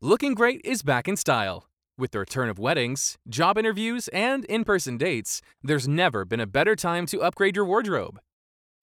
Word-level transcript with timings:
Looking 0.00 0.34
great 0.34 0.60
is 0.62 0.82
back 0.82 1.08
in 1.08 1.16
style. 1.16 1.68
With 1.98 2.12
the 2.12 2.20
return 2.20 2.48
of 2.48 2.56
weddings, 2.56 3.16
job 3.28 3.58
interviews, 3.58 4.06
and 4.12 4.44
in 4.44 4.62
person 4.62 4.96
dates, 4.96 5.42
there's 5.60 5.88
never 5.88 6.24
been 6.24 6.38
a 6.38 6.46
better 6.46 6.76
time 6.76 7.04
to 7.06 7.20
upgrade 7.22 7.56
your 7.56 7.64
wardrobe. 7.64 8.20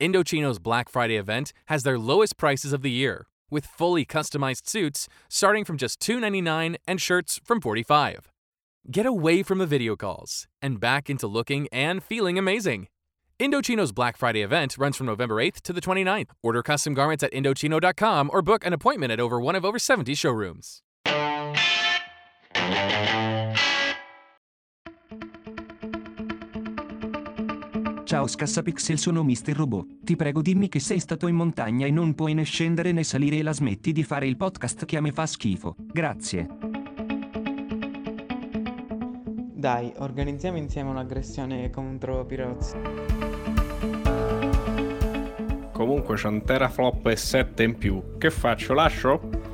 Indochino's 0.01 0.59
Black 0.59 0.89
Friday 0.89 1.15
event 1.15 1.53
has 1.67 1.83
their 1.83 1.97
lowest 1.97 2.35
prices 2.35 2.73
of 2.73 2.81
the 2.81 2.91
year, 2.91 3.27
with 3.49 3.65
fully 3.65 4.05
customized 4.05 4.67
suits 4.67 5.07
starting 5.29 5.63
from 5.63 5.77
just 5.77 6.01
$2.99 6.01 6.75
and 6.85 6.99
shirts 6.99 7.39
from 7.45 7.61
45. 7.61 8.29
Get 8.91 9.05
away 9.05 9.41
from 9.41 9.59
the 9.59 9.65
video 9.65 9.95
calls 9.95 10.49
and 10.61 10.81
back 10.81 11.09
into 11.09 11.27
looking 11.27 11.69
and 11.71 12.03
feeling 12.03 12.37
amazing. 12.37 12.89
Indochino's 13.39 13.93
Black 13.93 14.17
Friday 14.17 14.41
event 14.41 14.77
runs 14.77 14.97
from 14.97 15.05
November 15.05 15.35
8th 15.35 15.61
to 15.61 15.71
the 15.71 15.79
29th. 15.79 16.31
Order 16.43 16.61
custom 16.61 16.93
garments 16.93 17.23
at 17.23 17.31
Indochino.com 17.31 18.29
or 18.33 18.41
book 18.41 18.65
an 18.65 18.73
appointment 18.73 19.13
at 19.13 19.21
over 19.21 19.39
one 19.39 19.55
of 19.55 19.63
over 19.63 19.79
70 19.79 20.13
showrooms. 20.13 20.81
Ciao 28.05 28.27
Scassapixel 28.27 28.97
sono 28.97 29.23
Mr. 29.23 29.55
Robot. 29.55 30.03
Ti 30.03 30.15
prego 30.15 30.41
dimmi 30.41 30.69
che 30.69 30.79
sei 30.79 30.99
stato 30.99 31.27
in 31.27 31.35
montagna 31.35 31.85
e 31.85 31.91
non 31.91 32.13
puoi 32.13 32.33
né 32.33 32.43
scendere 32.43 32.91
né 32.91 33.03
salire 33.03 33.37
e 33.37 33.43
la 33.43 33.51
smetti 33.51 33.91
di 33.91 34.03
fare 34.03 34.27
il 34.27 34.37
podcast 34.37 34.85
che 34.85 34.97
a 34.97 35.01
me 35.01 35.11
fa 35.11 35.25
schifo. 35.25 35.75
Grazie. 35.77 36.47
Dai, 39.53 39.91
organizziamo 39.97 40.57
insieme 40.57 40.91
un'aggressione 40.91 41.69
contro 41.71 42.25
Pirozzi. 42.25 42.77
Comunque 45.71 46.15
c'è 46.15 46.27
un 46.27 46.43
teraflop 46.43 47.07
e 47.07 47.15
7 47.15 47.63
in 47.63 47.75
più. 47.75 48.17
Che 48.17 48.29
faccio? 48.29 48.73
Lascio? 48.73 49.44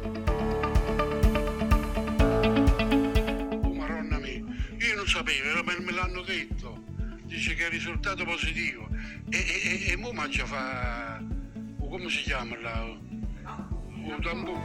Che 7.61 7.67
è 7.67 7.69
risultato 7.69 8.25
positivo. 8.25 8.87
E, 9.29 9.37
e, 9.37 9.85
e, 9.87 9.91
e 9.91 9.95
mo 9.97 10.11
mangia 10.11 10.45
fa... 10.47 11.21
come 11.77 12.09
si 12.09 12.23
chiama 12.23 12.59
là? 12.59 12.83
Oh, 12.83 14.19
tambù. 14.19 14.59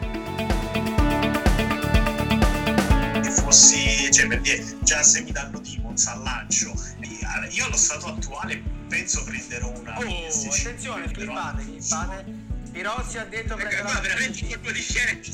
che 3.21 3.31
fossi, 3.31 4.11
cioè 4.11 4.29
per 4.29 4.41
dire, 4.41 4.65
già 4.83 5.03
se 5.03 5.21
mi 5.23 5.31
danno 5.31 5.59
Demons 5.59 6.07
al 6.07 6.23
lancio, 6.23 6.73
eh, 7.01 7.49
io 7.51 7.67
allo 7.67 7.77
stato 7.77 8.07
attuale 8.07 8.63
penso 8.89 9.23
prenderò 9.25 9.69
una 9.79 9.99
Oh, 9.99 10.03
PS5, 10.03 10.61
attenzione, 10.61 11.03
però- 11.11 11.35
clippate, 11.35 11.65
clippate. 11.65 12.25
Pirozzi 12.73 13.19
ha 13.19 13.25
detto 13.25 13.57
prenderà 13.57 13.83
qua 13.83 13.93
la 13.93 14.01
veramente 14.01 14.39
PS5. 14.39 14.49
colpo 14.49 14.73
di 14.73 14.81
scena 14.81 15.21
ci 15.21 15.33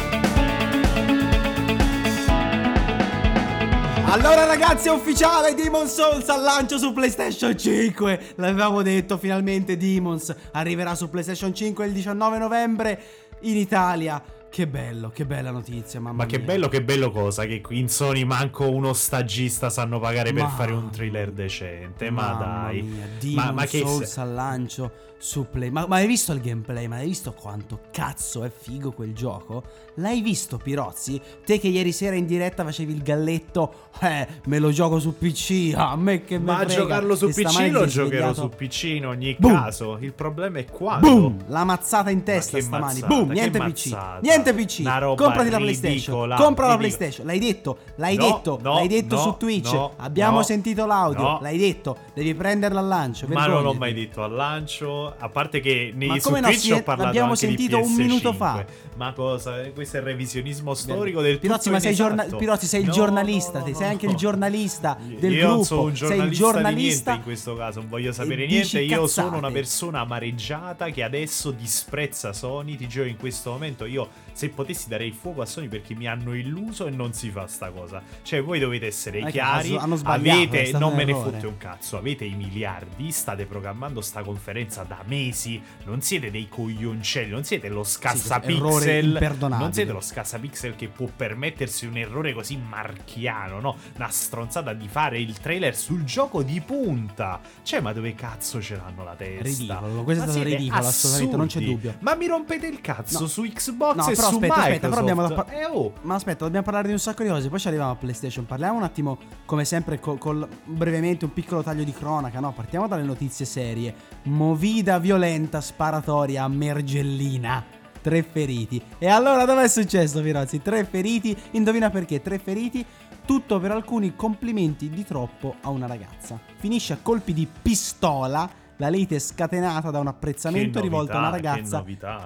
Allora 4.09 4.45
ragazzi 4.45 4.87
è 4.87 4.93
ufficiale 4.93 5.55
Demon 5.55 5.89
Souls 5.89 6.29
al 6.29 6.41
lancio 6.41 6.79
su 6.79 6.93
PlayStation 6.93 7.59
5 7.59 8.35
L'avevamo 8.37 8.83
detto 8.83 9.19
finalmente 9.19 9.77
Demons 9.77 10.33
arriverà 10.53 10.95
su 10.95 11.11
PlayStation 11.11 11.53
5 11.53 11.87
il 11.87 11.93
19 11.93 12.39
novembre 12.39 13.03
in 13.41 13.57
Italia 13.57 14.23
Che 14.57 14.67
bello, 14.67 15.11
che 15.11 15.27
bella 15.27 15.51
notizia 15.51 16.01
mamma 16.01 16.23
Ma 16.23 16.25
che 16.25 16.39
mia. 16.39 16.47
bello, 16.47 16.69
che 16.69 16.83
bello 16.83 17.11
cosa 17.11 17.45
che 17.45 17.61
qui 17.61 17.79
in 17.79 17.91
Sony 17.91 18.25
manco 18.25 18.67
uno 18.71 18.95
stagista 18.95 19.69
sanno 19.69 20.01
pagare 20.01 20.33
per 20.33 20.45
Ma- 20.45 20.49
fare 20.49 20.73
un 20.73 20.89
trailer 20.89 21.31
decente. 21.31 22.09
Ma 22.09 22.33
dai. 22.33 22.81
mia, 22.81 23.05
ma, 23.05 23.19
Demon 23.19 23.55
ma 23.55 23.67
che 23.67 23.81
Souls 23.81 24.17
al 24.17 24.33
lancio 24.33 24.93
su 25.19 25.47
Play 25.51 25.71
ma, 25.71 25.87
ma 25.87 25.97
hai 25.97 26.07
visto 26.07 26.33
il 26.33 26.41
gameplay? 26.41 26.87
Ma 26.89 26.97
hai 26.97 27.07
visto 27.07 27.33
quanto 27.33 27.81
cazzo 27.91 28.45
è 28.45 28.51
figo 28.51 28.93
quel 28.93 29.13
gioco? 29.15 29.63
L'hai 29.97 30.21
visto 30.21 30.57
Pirozzi? 30.59 31.21
Te 31.45 31.59
che 31.59 31.69
ieri 31.69 31.93
sera 31.93 32.17
in 32.17 32.27
diretta 32.27 32.65
facevi 32.65 32.93
il 32.93 33.03
galletto 33.03 33.89
Eh, 34.01 34.27
me 34.45 34.59
lo 34.59 34.71
gioco 34.71 34.99
su 35.01 35.17
PC 35.17 35.73
ah, 35.75 35.93
A 35.93 35.97
me 35.97 36.23
che 36.23 36.39
me 36.39 36.45
Ma 36.45 36.59
a 36.59 36.65
giocarlo 36.67 37.17
su 37.17 37.29
PC 37.29 37.69
lo 37.71 37.87
giocherò 37.87 38.35
su 38.35 38.51
PC 38.51 38.83
in 38.85 39.07
ogni 39.07 39.35
Boom. 39.39 39.55
caso. 39.55 39.97
Il 40.01 40.13
problema 40.13 40.59
è 40.59 40.67
quando. 40.67 41.09
Boom! 41.09 41.45
La 41.49 41.65
mazzata 41.65 42.11
in 42.11 42.23
testa 42.23 42.59
che 42.59 42.63
stamani. 42.65 43.01
Boom! 43.01 43.29
che 43.29 43.33
Niente 43.33 43.59
PC. 43.59 43.87
mazzata. 43.91 44.19
Niente 44.21 44.46
PC. 44.55 44.79
Una 44.81 44.99
roba 44.99 45.23
Comprati 45.23 45.51
la 45.51 45.57
PlayStation. 45.59 46.35
Compra 46.37 46.67
la. 46.69 46.77
PlayStation. 46.77 47.27
L'hai 47.27 47.39
detto. 47.39 47.79
L'hai 47.97 48.17
No, 48.17 48.25
detto. 48.27 48.59
no, 48.63 48.75
L'hai 48.75 48.89
detto 48.89 49.15
no, 49.17 49.21
su 49.23 49.35
Twitch. 49.39 49.75
Abbiamo 49.97 50.43
sentito 50.43 50.87
l'audio. 50.87 51.39
L'hai 51.41 51.59
detto. 51.59 51.97
Devi 52.15 52.35
prenderla 52.35 52.81
al 52.81 52.87
lancio. 52.87 53.27
Ma 53.29 53.47
non 53.47 53.63
l'ho 53.63 53.75
mai 53.75 53.93
detto 53.95 54.23
al 54.23 54.33
lancio. 54.33 55.15
A 55.19 55.29
parte 55.29 55.61
che 55.61 55.93
nei, 55.95 56.09
Ma 56.09 56.19
su 56.19 56.29
come 56.29 56.41
no, 56.41 56.49
Twitch 56.49 56.71
ho 56.73 56.83
parlato 56.83 57.05
l'abbiamo 57.09 57.35
sentito 57.35 57.79
un 57.79 57.93
PS5. 57.95 57.97
minuto 57.97 58.33
fa. 58.33 58.65
Ma 58.97 59.13
cosa? 59.13 59.57
Questo 59.75 59.97
è 59.97 60.01
il 60.01 60.07
revisionismo 60.07 60.73
storico 60.75 61.21
del 61.21 61.39
Pirozzi, 61.39 61.69
ma 61.71 61.79
sei, 61.81 61.95
giorna-. 61.95 62.25
Pirozzi, 62.25 62.67
sei 62.67 62.83
il 62.83 62.91
giornalista. 62.91 63.63
sei 63.75 63.89
anche 63.89 64.07
il 64.07 64.15
giornalista 64.15 64.97
del 65.01 65.33
io 65.35 65.47
gruppo. 65.49 65.65
sono 65.65 65.83
un 65.83 65.97
sei 65.97 65.99
giornalista, 65.99 66.25
il 66.25 66.31
di 66.31 66.37
giornalista. 66.37 67.11
niente 67.11 67.11
in 67.13 67.23
questo 67.23 67.57
caso, 67.57 67.81
non 67.81 67.89
voglio 67.89 68.13
sapere 68.13 68.47
niente. 68.47 68.81
Io 68.81 69.07
sono 69.07 69.37
una 69.37 69.51
persona 69.51 70.01
amareggiata 70.01 70.89
che 70.91 71.03
adesso 71.03 71.51
disprezza 71.51 72.33
Sony. 72.33 72.77
Ti 72.77 72.89
giuro, 72.89 73.07
in 73.07 73.17
questo 73.17 73.51
momento 73.51 73.85
io, 73.85 74.09
se 74.37 74.51
potessi, 74.51 74.89
darei 74.89 75.13
fuoco 75.13 75.41
a 75.41 75.47
Sony 75.47 75.67
perché 75.69 75.95
mi 75.95 76.07
hanno 76.07 76.35
illuso 76.35 76.87
e 76.87 76.91
non 76.91 77.15
si 77.15 77.31
fa 77.31 77.47
sta 77.47 77.71
cosa. 77.71 78.03
Cioè, 78.23 78.43
voi 78.43 78.59
dovete 78.59 78.87
essere 78.87 79.21
Ma 79.21 79.31
chiari. 79.31 79.77
hanno- 79.77 79.97
è 79.97 80.01
avete, 80.05 80.67
stato 80.67 80.85
non 80.87 80.95
me 80.95 81.05
ne 81.05 81.13
fotte 81.15 81.47
un 81.47 81.57
cazzo. 81.57 81.97
Avete 81.97 82.27
i 82.27 82.35
miliardi, 82.35 83.11
state 83.13 83.47
programmando 83.47 84.03
sta 84.03 84.23
conferenza 84.23 84.83
da 84.83 84.99
mesi. 85.07 85.59
Non 85.85 86.03
siete 86.03 86.31
dei 86.31 86.49
coglioncelli, 86.51 87.31
non 87.31 87.45
siete 87.45 87.69
lo 87.71 87.83
scassapixel. 87.83 89.05
imperdonabile. 89.13 89.65
non 89.65 89.73
siete 89.73 89.93
lo 89.93 90.01
scassapixel 90.01 90.77
che 90.77 90.89
può 90.89 91.09
permettersi 91.15 91.87
un 91.87 91.97
errore 91.97 92.35
così 92.35 92.57
marchiano, 92.59 93.61
no? 93.61 93.77
Una 93.97 94.09
stronzata 94.11 94.75
di 94.75 94.87
fare 94.89 95.19
il 95.19 95.39
trailer 95.41 95.75
sul 95.75 96.05
gioco 96.05 96.43
di 96.43 96.61
punta. 96.61 97.41
Cioè, 97.63 97.81
ma 97.81 97.93
dove 97.95 98.15
cazzo 98.15 98.61
ce 98.61 98.77
l'hanno 98.77 99.03
la 99.03 99.15
testa? 99.15 99.43
Ridicolo, 99.81 100.03
questo 100.05 100.23
è 100.25 100.27
Ma 100.27 100.33
stato 100.33 100.45
siete 100.47 100.57
ridicolo, 100.59 100.87
assolutamente, 100.87 101.37
non 101.37 101.47
c'è 101.47 101.61
dubbio. 101.61 101.95
Ma 102.01 102.15
mi 102.15 102.27
rompete 102.27 102.67
il 102.67 102.81
cazzo 102.83 103.21
No. 103.21 103.27
su 103.27 103.43
Xbox 103.43 103.97
No, 103.97 104.09
e 104.09 104.15
però 104.29 104.37
aspetta, 104.37 104.55
Microsoft. 104.55 104.73
aspetta, 104.75 104.89
però 104.89 105.01
abbiamo 105.01 105.29
da 105.29 105.35
par- 105.35 105.53
Eh, 105.53 105.65
oh. 105.67 105.93
Ma 106.03 106.15
aspetta, 106.15 106.45
dobbiamo 106.45 106.65
parlare 106.65 106.87
di 106.87 106.93
un 106.93 106.99
sacco 106.99 107.23
di 107.23 107.29
cose, 107.29 107.49
poi 107.49 107.59
ci 107.59 107.67
arriviamo 107.69 107.93
a 107.93 107.97
PlayStation. 107.97 108.47
Parliamo 108.47 108.77
un 108.77 108.83
attimo, 108.83 109.19
come 109.45 109.65
sempre, 109.65 109.99
col, 110.01 110.19
col- 110.19 110.49
brevemente 110.65 111.25
un 111.25 111.33
piccolo 111.33 111.63
taglio 111.63 111.85
di 111.85 111.93
cronaca, 111.93 112.41
no? 112.41 112.53
Partiamo 112.53 112.87
dalle 112.89 113.03
notizie 113.03 113.45
serie. 113.47 113.95
Movida 114.25 114.99
violenta 114.99 115.61
sparatoria 115.61 116.45
a 116.45 116.49
Mergellina. 116.49 117.65
Tre 118.01 118.23
feriti. 118.23 118.81
E 118.99 119.09
allora 119.09 119.45
dov'è 119.45 119.67
successo, 119.69 120.21
Pirozzi? 120.23 120.63
Tre 120.63 120.85
feriti. 120.85 121.37
Indovina 121.53 121.91
perché? 121.91 122.23
Tre 122.23 122.39
feriti. 122.39 122.85
Tutto 123.27 123.59
per 123.59 123.73
alcuni 123.73 124.15
complimenti 124.15 124.89
di 124.89 125.05
troppo 125.05 125.57
a 125.63 125.71
una 125.71 125.89
ragazza. 125.89 126.39
Finisce 126.59 126.93
a 126.93 126.99
colpi 127.03 127.33
di 127.33 127.49
pistola. 127.61 128.49
La 128.79 128.89
lite 128.89 129.19
scatenata 129.19 129.91
da 129.91 129.99
un 130.01 130.07
apprezzamento 130.09 130.81
rivolto 130.83 131.13
a 131.13 131.19
una 131.19 131.31
ragazza 131.31 131.83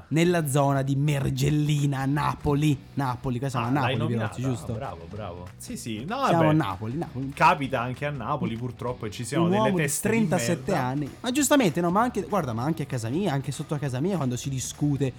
nella 0.09 0.49
zona 0.49 0.83
di 0.83 0.97
Mergellina, 0.97 2.05
Napoli. 2.07 2.77
Napoli, 2.95 3.39
qua 3.39 3.49
siamo 3.49 3.67
Ah, 3.67 3.69
a 3.69 3.73
l'hai 3.73 3.83
Napoli, 3.83 3.99
nominata? 3.99 4.35
Pirozzi, 4.35 4.55
giusto? 4.57 4.73
Bravo, 4.73 5.07
bravo. 5.09 5.47
Sì, 5.57 5.77
sì. 5.77 6.05
No, 6.05 6.25
Siamo 6.27 6.43
vabbè. 6.43 6.47
a 6.49 6.53
Napoli, 6.53 6.97
Napoli. 6.97 7.29
Capita 7.31 7.81
anche 7.81 8.05
a 8.07 8.11
Napoli, 8.11 8.57
purtroppo, 8.57 9.07
e 9.07 9.11
ci 9.13 9.25
siano 9.25 9.45
un 9.45 9.51
delle 9.51 9.73
teste 9.75 10.09
37 10.09 10.63
di 10.65 10.71
merda. 10.73 10.85
anni. 10.87 11.11
Ma 11.21 11.31
giustamente, 11.31 11.81
no, 11.81 11.91
ma 11.91 12.01
anche, 12.01 12.23
guarda, 12.23 12.53
ma 12.53 12.65
anche 12.65 12.83
a 12.83 12.87
casa 12.87 13.09
mia, 13.09 13.33
anche 13.33 13.53
sotto 13.53 13.75
a 13.75 13.79
casa 13.79 14.01
mia, 14.01 14.17
quando 14.17 14.37
si 14.37 14.49
discute, 14.51 15.13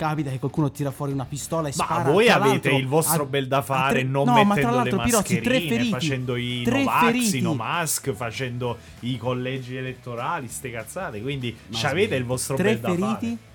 capita 0.00 0.30
che 0.30 0.38
qualcuno 0.38 0.70
tira 0.70 0.90
fuori 0.90 1.12
una 1.12 1.26
pistola 1.26 1.68
e 1.68 1.72
Ma 1.76 1.84
spara. 1.84 2.10
voi 2.10 2.24
Tra 2.24 2.36
avete 2.36 2.70
il 2.70 2.86
vostro 2.86 3.24
a- 3.24 3.26
bel 3.26 3.46
da 3.46 3.60
fare 3.60 3.98
tre- 4.00 4.02
non 4.04 4.24
no, 4.24 4.32
ma 4.32 4.44
mettendo 4.44 4.70
le 4.70 4.76
l'altro, 4.76 4.98
Pirozzi, 5.02 5.40
tre 5.40 5.52
mascherine, 5.52 5.68
feriti, 5.68 5.90
facendo 5.90 6.36
i 6.36 6.62
tre 6.64 6.78
Novax, 6.84 7.34
No 7.40 7.54
Mask, 7.54 8.12
facendo 8.12 8.78
i 9.00 9.18
collegi 9.18 9.76
elettorali, 9.76 10.48
ste 10.48 10.70
cazzate. 10.70 11.20
Quindi 11.20 11.54
Ma 11.68 11.80
avete 11.90 12.14
il 12.16 12.24
vostro 12.24 12.56
tre 12.56 12.76
bel 12.76 12.80
da 12.80 12.88
feriti. 12.88 13.26
fare. 13.26 13.48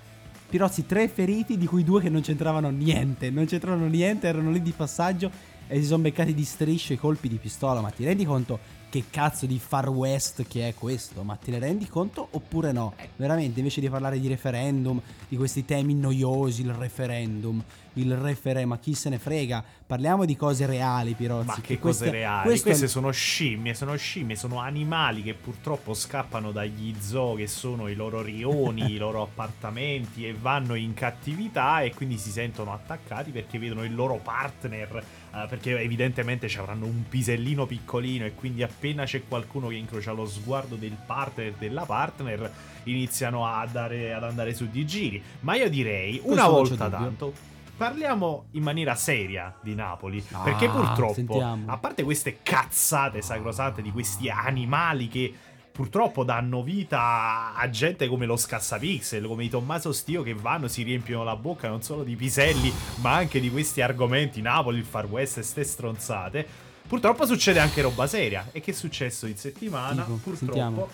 Pirozzi, 0.48 0.86
tre 0.86 1.08
feriti, 1.08 1.58
di 1.58 1.66
cui 1.66 1.82
due 1.82 2.00
che 2.00 2.08
non 2.08 2.20
c'entravano 2.20 2.70
niente. 2.70 3.30
Non 3.30 3.46
c'entravano 3.46 3.86
niente, 3.88 4.28
erano 4.28 4.50
lì 4.52 4.62
di 4.62 4.70
passaggio 4.70 5.28
e 5.66 5.80
si 5.80 5.86
sono 5.86 6.02
beccati 6.02 6.32
di 6.32 6.44
strisce 6.44 6.92
i 6.92 6.96
colpi 6.96 7.28
di 7.28 7.36
pistola. 7.38 7.80
Ma 7.80 7.90
ti 7.90 8.04
rendi 8.04 8.24
conto 8.24 8.60
che 8.88 9.04
cazzo 9.10 9.46
di 9.46 9.58
Far 9.58 9.88
West 9.88 10.46
che 10.46 10.68
è 10.68 10.74
questo? 10.74 11.22
Ma 11.22 11.36
te 11.36 11.50
ne 11.50 11.58
rendi 11.58 11.86
conto 11.88 12.28
oppure 12.30 12.72
no? 12.72 12.94
Veramente, 13.16 13.58
invece 13.58 13.80
di 13.80 13.88
parlare 13.88 14.18
di 14.20 14.28
referendum, 14.28 15.00
di 15.28 15.36
questi 15.36 15.64
temi 15.64 15.94
noiosi, 15.94 16.62
il 16.62 16.72
referendum, 16.72 17.62
il 17.94 18.16
referendum, 18.16 18.70
ma 18.70 18.78
chi 18.78 18.94
se 18.94 19.08
ne 19.08 19.18
frega? 19.18 19.62
Parliamo 19.86 20.24
di 20.24 20.36
cose 20.36 20.66
reali, 20.66 21.14
Pirozzi. 21.14 21.46
Ma 21.46 21.54
che 21.60 21.78
cose 21.78 21.98
queste- 21.98 22.10
reali? 22.10 22.60
Queste 22.60 22.88
sono 22.88 23.10
scimmie, 23.10 23.74
sono 23.74 23.96
scimmie, 23.96 24.36
sono 24.36 24.58
animali 24.58 25.22
che 25.22 25.34
purtroppo 25.34 25.94
scappano 25.94 26.52
dagli 26.52 26.94
zoo 26.98 27.34
che 27.34 27.46
sono 27.46 27.88
i 27.88 27.94
loro 27.94 28.22
rioni, 28.22 28.90
i 28.92 28.98
loro 28.98 29.22
appartamenti 29.22 30.26
e 30.26 30.34
vanno 30.34 30.74
in 30.74 30.94
cattività 30.94 31.80
e 31.80 31.94
quindi 31.94 32.18
si 32.18 32.30
sentono 32.30 32.72
attaccati 32.72 33.30
perché 33.30 33.58
vedono 33.58 33.84
il 33.84 33.94
loro 33.94 34.16
partner, 34.22 35.04
eh, 35.36 35.46
perché 35.48 35.78
evidentemente 35.78 36.48
ci 36.48 36.58
avranno 36.58 36.86
un 36.86 37.04
pisellino 37.08 37.66
piccolino 37.66 38.24
e 38.24 38.34
quindi 38.34 38.62
appena 38.62 39.04
c'è 39.04 39.22
qualcuno 39.28 39.68
che 39.68 39.74
incrocia 39.74 40.12
lo 40.12 40.24
sguardo 40.24 40.76
del 40.76 40.96
partner 41.04 41.52
della 41.52 41.84
partner, 41.84 42.50
iniziano 42.84 43.46
a 43.46 43.66
dare- 43.70 44.14
ad 44.14 44.24
andare 44.24 44.54
su 44.54 44.68
di 44.70 44.86
giri. 44.86 45.22
Ma 45.40 45.54
io 45.56 45.68
direi, 45.68 46.20
una 46.24 46.48
Questo 46.48 46.74
c'è 46.74 46.78
volta 46.78 46.88
tanto, 46.88 47.32
parliamo 47.76 48.46
in 48.52 48.62
maniera 48.62 48.94
seria 48.94 49.54
di 49.60 49.74
Napoli. 49.74 50.24
Ah, 50.32 50.38
perché 50.38 50.68
purtroppo, 50.68 51.12
sentiamo. 51.14 51.64
a 51.66 51.76
parte 51.76 52.02
queste 52.02 52.38
cazzate 52.42 53.20
sacrosante 53.20 53.82
di 53.82 53.90
questi 53.90 54.30
animali 54.30 55.08
che 55.08 55.34
purtroppo 55.76 56.24
danno 56.24 56.62
vita 56.62 57.52
a 57.54 57.68
gente 57.68 58.08
come 58.08 58.24
lo 58.24 58.38
Scassapixel, 58.38 59.26
come 59.26 59.44
i 59.44 59.50
Tommaso 59.50 59.92
Stio 59.92 60.22
che 60.22 60.32
vanno, 60.32 60.68
si 60.68 60.82
riempiono 60.82 61.22
la 61.22 61.36
bocca 61.36 61.68
non 61.68 61.82
solo 61.82 62.02
di 62.02 62.16
piselli, 62.16 62.72
ma 63.02 63.12
anche 63.12 63.40
di 63.40 63.50
questi 63.50 63.82
argomenti, 63.82 64.40
Napoli, 64.40 64.78
il 64.78 64.86
Far 64.86 65.04
West 65.04 65.36
e 65.36 65.42
ste 65.42 65.64
stronzate. 65.64 66.46
Purtroppo 66.88 67.26
succede 67.26 67.58
anche 67.58 67.82
roba 67.82 68.06
seria. 68.06 68.48
E 68.52 68.60
che 68.60 68.70
è 68.70 68.74
successo 68.74 69.26
in 69.26 69.36
settimana? 69.36 70.02
Tipo, 70.02 70.14
purtroppo 70.14 70.36
sentiamo. 70.36 70.88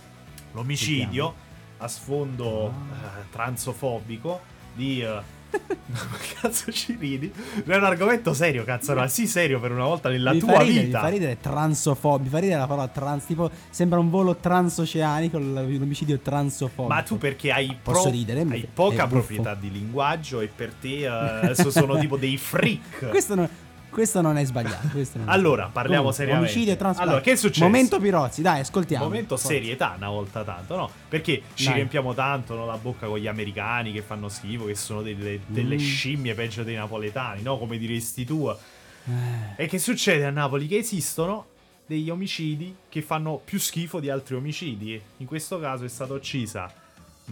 l'omicidio 0.51 1.35
a 1.79 1.87
sfondo 1.87 2.67
Ah. 2.67 3.21
eh, 3.21 3.31
transofobico 3.31 4.41
di... 4.75 5.01
eh, 5.03 5.41
che 5.53 6.35
cazzo 6.41 6.73
ci 6.73 6.97
ridi? 6.99 7.33
Non 7.65 7.77
è 7.77 7.79
un 7.79 7.85
argomento 7.85 8.33
serio, 8.33 8.65
cazzo, 8.65 8.95
no? 8.95 9.07
Sì, 9.09 9.27
serio 9.27 9.61
per 9.61 9.73
una 9.73 9.85
volta 9.85 10.09
nella 10.09 10.33
mi 10.33 10.39
tua 10.39 10.61
ridere, 10.63 10.85
vita. 10.87 10.99
Mi 10.99 11.05
fa 11.05 11.11
ridere 11.11 11.39
transofobia. 11.41 12.25
Mi 12.25 12.29
fa 12.31 12.39
ridere 12.39 12.59
la 12.61 12.67
parola 12.67 12.89
trans. 12.89 13.27
Tipo, 13.27 13.51
sembra 13.71 13.99
un 13.99 14.11
volo 14.11 14.37
transoceanico. 14.37 15.39
L'omicidio 15.39 16.19
transofobico. 16.19 16.95
Ma 16.95 17.03
tu 17.03 17.19
perché 17.19 17.53
hai, 17.53 17.77
Posso 17.83 18.03
pro- 18.03 18.11
ridere? 18.11 18.47
Hai 18.49 18.67
poca 18.73 19.05
è 19.05 19.07
buffo. 19.07 19.17
proprietà 19.27 19.55
di 19.55 19.71
linguaggio 19.71 20.41
e 20.41 20.49
per 20.55 20.73
te 20.81 21.49
eh, 21.51 21.55
so- 21.55 21.71
sono 21.71 21.99
tipo 21.99 22.17
dei 22.17 22.37
freak. 22.39 23.09
Questo 23.11 23.35
non, 23.35 23.49
questo 23.93 24.21
non 24.21 24.37
è 24.39 24.45
sbagliato. 24.45 24.89
non 24.93 25.29
Allora, 25.29 25.67
parliamo 25.67 26.03
Comunque, 26.05 26.13
seriamente. 26.25 26.51
Omicidio 26.53 26.77
trans. 26.77 26.99
Allora, 26.99 27.15
dai. 27.17 27.23
che 27.25 27.33
è 27.33 27.37
successo? 27.37 27.65
Momento 27.65 28.01
Pirozzi, 28.01 28.43
dai, 28.43 28.61
ascoltiamo. 28.61 29.05
Momento 29.05 29.37
Forza. 29.37 29.53
serietà 29.53 29.95
una 29.97 30.09
volta 30.09 30.43
tanto, 30.43 30.77
no? 30.77 30.91
Perché 31.09 31.43
ci 31.55 31.67
Dai. 31.67 31.75
riempiamo 31.75 32.15
tanto 32.15 32.55
no, 32.57 32.67
la 32.67 32.77
bocca 32.79 33.07
con 33.07 33.19
gli 33.19 33.27
americani 33.29 33.93
che 33.93 34.03
fanno 34.03 34.29
schifo, 34.29 34.65
che 34.65 34.75
sono 34.75 35.03
delle, 35.03 35.41
delle 35.47 35.75
Mm. 35.77 35.79
scimmie 35.79 36.35
peggio 36.35 36.63
dei 36.65 36.75
napoletani, 36.75 37.43
no? 37.43 37.59
Come 37.59 37.77
diresti 37.79 38.25
tu. 38.25 38.49
Eh, 38.49 39.63
E 39.65 39.67
che 39.67 39.79
succede 39.79 40.25
a 40.25 40.31
Napoli? 40.31 40.67
Che 40.67 40.79
esistono 40.79 41.47
degli 41.87 42.09
omicidi 42.09 42.75
che 42.89 43.03
fanno 43.03 43.41
più 43.45 43.59
schifo 43.59 44.01
di 44.01 44.09
altri 44.09 44.35
omicidi. 44.37 45.01
In 45.19 45.27
questo 45.27 45.61
caso 45.61 45.85
è 45.85 45.89
stata 45.89 46.15
uccisa 46.15 46.73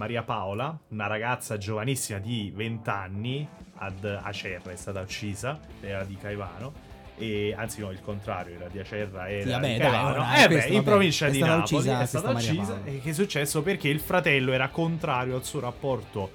Maria 0.01 0.23
Paola, 0.23 0.75
una 0.89 1.07
ragazza 1.07 1.59
giovanissima 1.59 2.19
di 2.19 2.51
20 2.55 2.89
anni, 2.89 3.47
ad 3.75 4.03
Acerra 4.03 4.73
è 4.73 4.77
stata 4.77 5.03
uccisa, 5.03 5.61
era 5.83 6.05
di 6.05 6.17
Caivano. 6.17 6.73
E, 7.19 7.55
anzi 7.55 7.83
no, 7.83 7.91
il 7.91 8.01
contrario, 8.01 8.55
era 8.55 8.69
di 8.69 8.79
Acerra 8.79 9.29
e 9.29 9.43
Sì, 9.43 9.49
era 9.51 9.59
vabbè, 9.59 9.73
di 9.73 9.79
dai, 9.79 9.91
Caivano. 9.91 10.09
ora, 10.15 10.43
eh 10.43 10.49
beh, 10.49 10.65
in 10.69 10.73
vabbè, 10.77 10.83
provincia 10.85 11.29
di 11.29 11.41
Napoli 11.41 11.59
uccisa 11.75 12.01
è 12.01 12.07
stata 12.07 12.31
uccisa. 12.31 12.81
E 12.85 13.01
che 13.03 13.11
è 13.11 13.13
successo? 13.13 13.61
Perché 13.61 13.89
il 13.89 14.01
fratello 14.01 14.53
era 14.53 14.69
contrario 14.71 15.37
al 15.37 15.45
suo 15.45 15.61
rapporto 15.61 16.31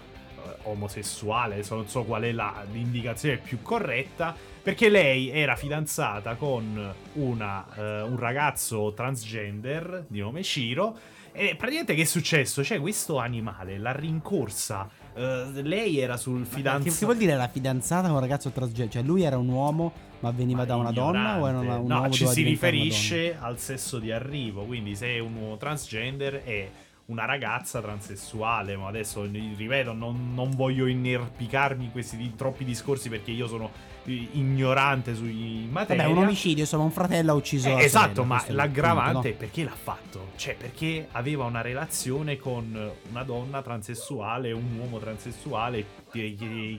eh, 0.45 0.57
omosessuale, 0.69 1.63
non 1.67 1.87
so 1.87 2.03
qual 2.03 2.21
è 2.21 2.31
la- 2.31 2.63
l'indicazione 2.71 3.37
più 3.37 3.63
corretta, 3.63 4.35
perché 4.61 4.89
lei 4.89 5.31
era 5.31 5.55
fidanzata 5.55 6.35
con 6.35 6.93
una, 7.13 7.65
eh, 7.75 8.01
un 8.03 8.17
ragazzo 8.19 8.93
transgender 8.93 10.05
di 10.07 10.19
nome 10.19 10.43
Ciro. 10.43 10.95
E 11.37 11.55
praticamente 11.55 11.93
che 11.95 12.03
è 12.03 12.05
successo? 12.05 12.63
Cioè, 12.63 12.79
questo 12.79 13.17
animale 13.19 13.77
l'ha 13.77 13.91
rincorsa. 13.91 14.89
eh, 15.15 15.49
lei 15.63 15.99
era 15.99 16.15
sul 16.17 16.43
Che, 16.43 16.55
fidanzato. 16.55 16.95
che 16.97 17.05
vuol 17.05 17.17
dire 17.17 17.35
la 17.35 17.47
fidanzata 17.49 18.07
con 18.07 18.15
un 18.15 18.19
ragazzo 18.21 18.49
transgender? 18.51 18.93
Cioè, 18.93 19.03
lui 19.03 19.23
era 19.23 19.37
un 19.37 19.47
uomo, 19.49 19.91
ma 20.21 20.31
veniva 20.31 20.63
da 20.65 20.75
una 20.77 20.91
donna 20.91 21.39
o 21.41 21.47
era 21.47 21.59
una, 21.59 21.77
un 21.77 21.87
no, 21.87 21.95
uomo 21.99 22.09
ci 22.11 22.25
si 22.27 22.41
riferisce 22.43 23.35
al 23.39 23.59
sesso 23.59 23.99
di 23.99 24.11
arrivo. 24.11 24.63
Quindi, 24.63 24.95
se 24.95 25.07
è 25.07 25.19
un 25.19 25.35
uomo 25.35 25.57
transgender 25.57 26.43
è 26.43 26.69
una 27.07 27.25
ragazza 27.25 27.81
transessuale. 27.81 28.75
Ma 28.75 28.87
adesso 28.87 29.23
ripeto, 29.23 29.93
non, 29.93 30.33
non 30.33 30.51
voglio 30.51 30.87
inerpicarmi 30.87 31.85
in 31.85 31.91
questi 31.91 32.17
di- 32.17 32.35
troppi 32.35 32.63
discorsi 32.63 33.09
perché 33.09 33.31
io 33.31 33.47
sono 33.47 33.71
ignorante 34.05 35.15
sui 35.15 35.67
materia. 35.71 36.03
Vabbè, 36.03 36.15
un 36.15 36.23
omicidio, 36.23 36.63
insomma, 36.63 36.83
un 36.83 36.91
fratello 36.91 37.31
ha 37.31 37.35
ucciso 37.35 37.69
Eh, 37.69 37.83
esatto, 37.83 38.23
ma 38.23 38.43
è 38.45 38.51
l'aggravante 38.51 39.29
è 39.29 39.33
perché 39.33 39.63
l'ha 39.63 39.71
fatto? 39.71 40.31
Cioè, 40.35 40.55
perché 40.55 41.07
aveva 41.11 41.45
una 41.45 41.61
relazione 41.61 42.37
con 42.37 42.91
una 43.09 43.23
donna 43.23 43.61
transessuale, 43.61 44.51
un 44.51 44.77
uomo 44.77 44.99
transessuale 44.99 46.03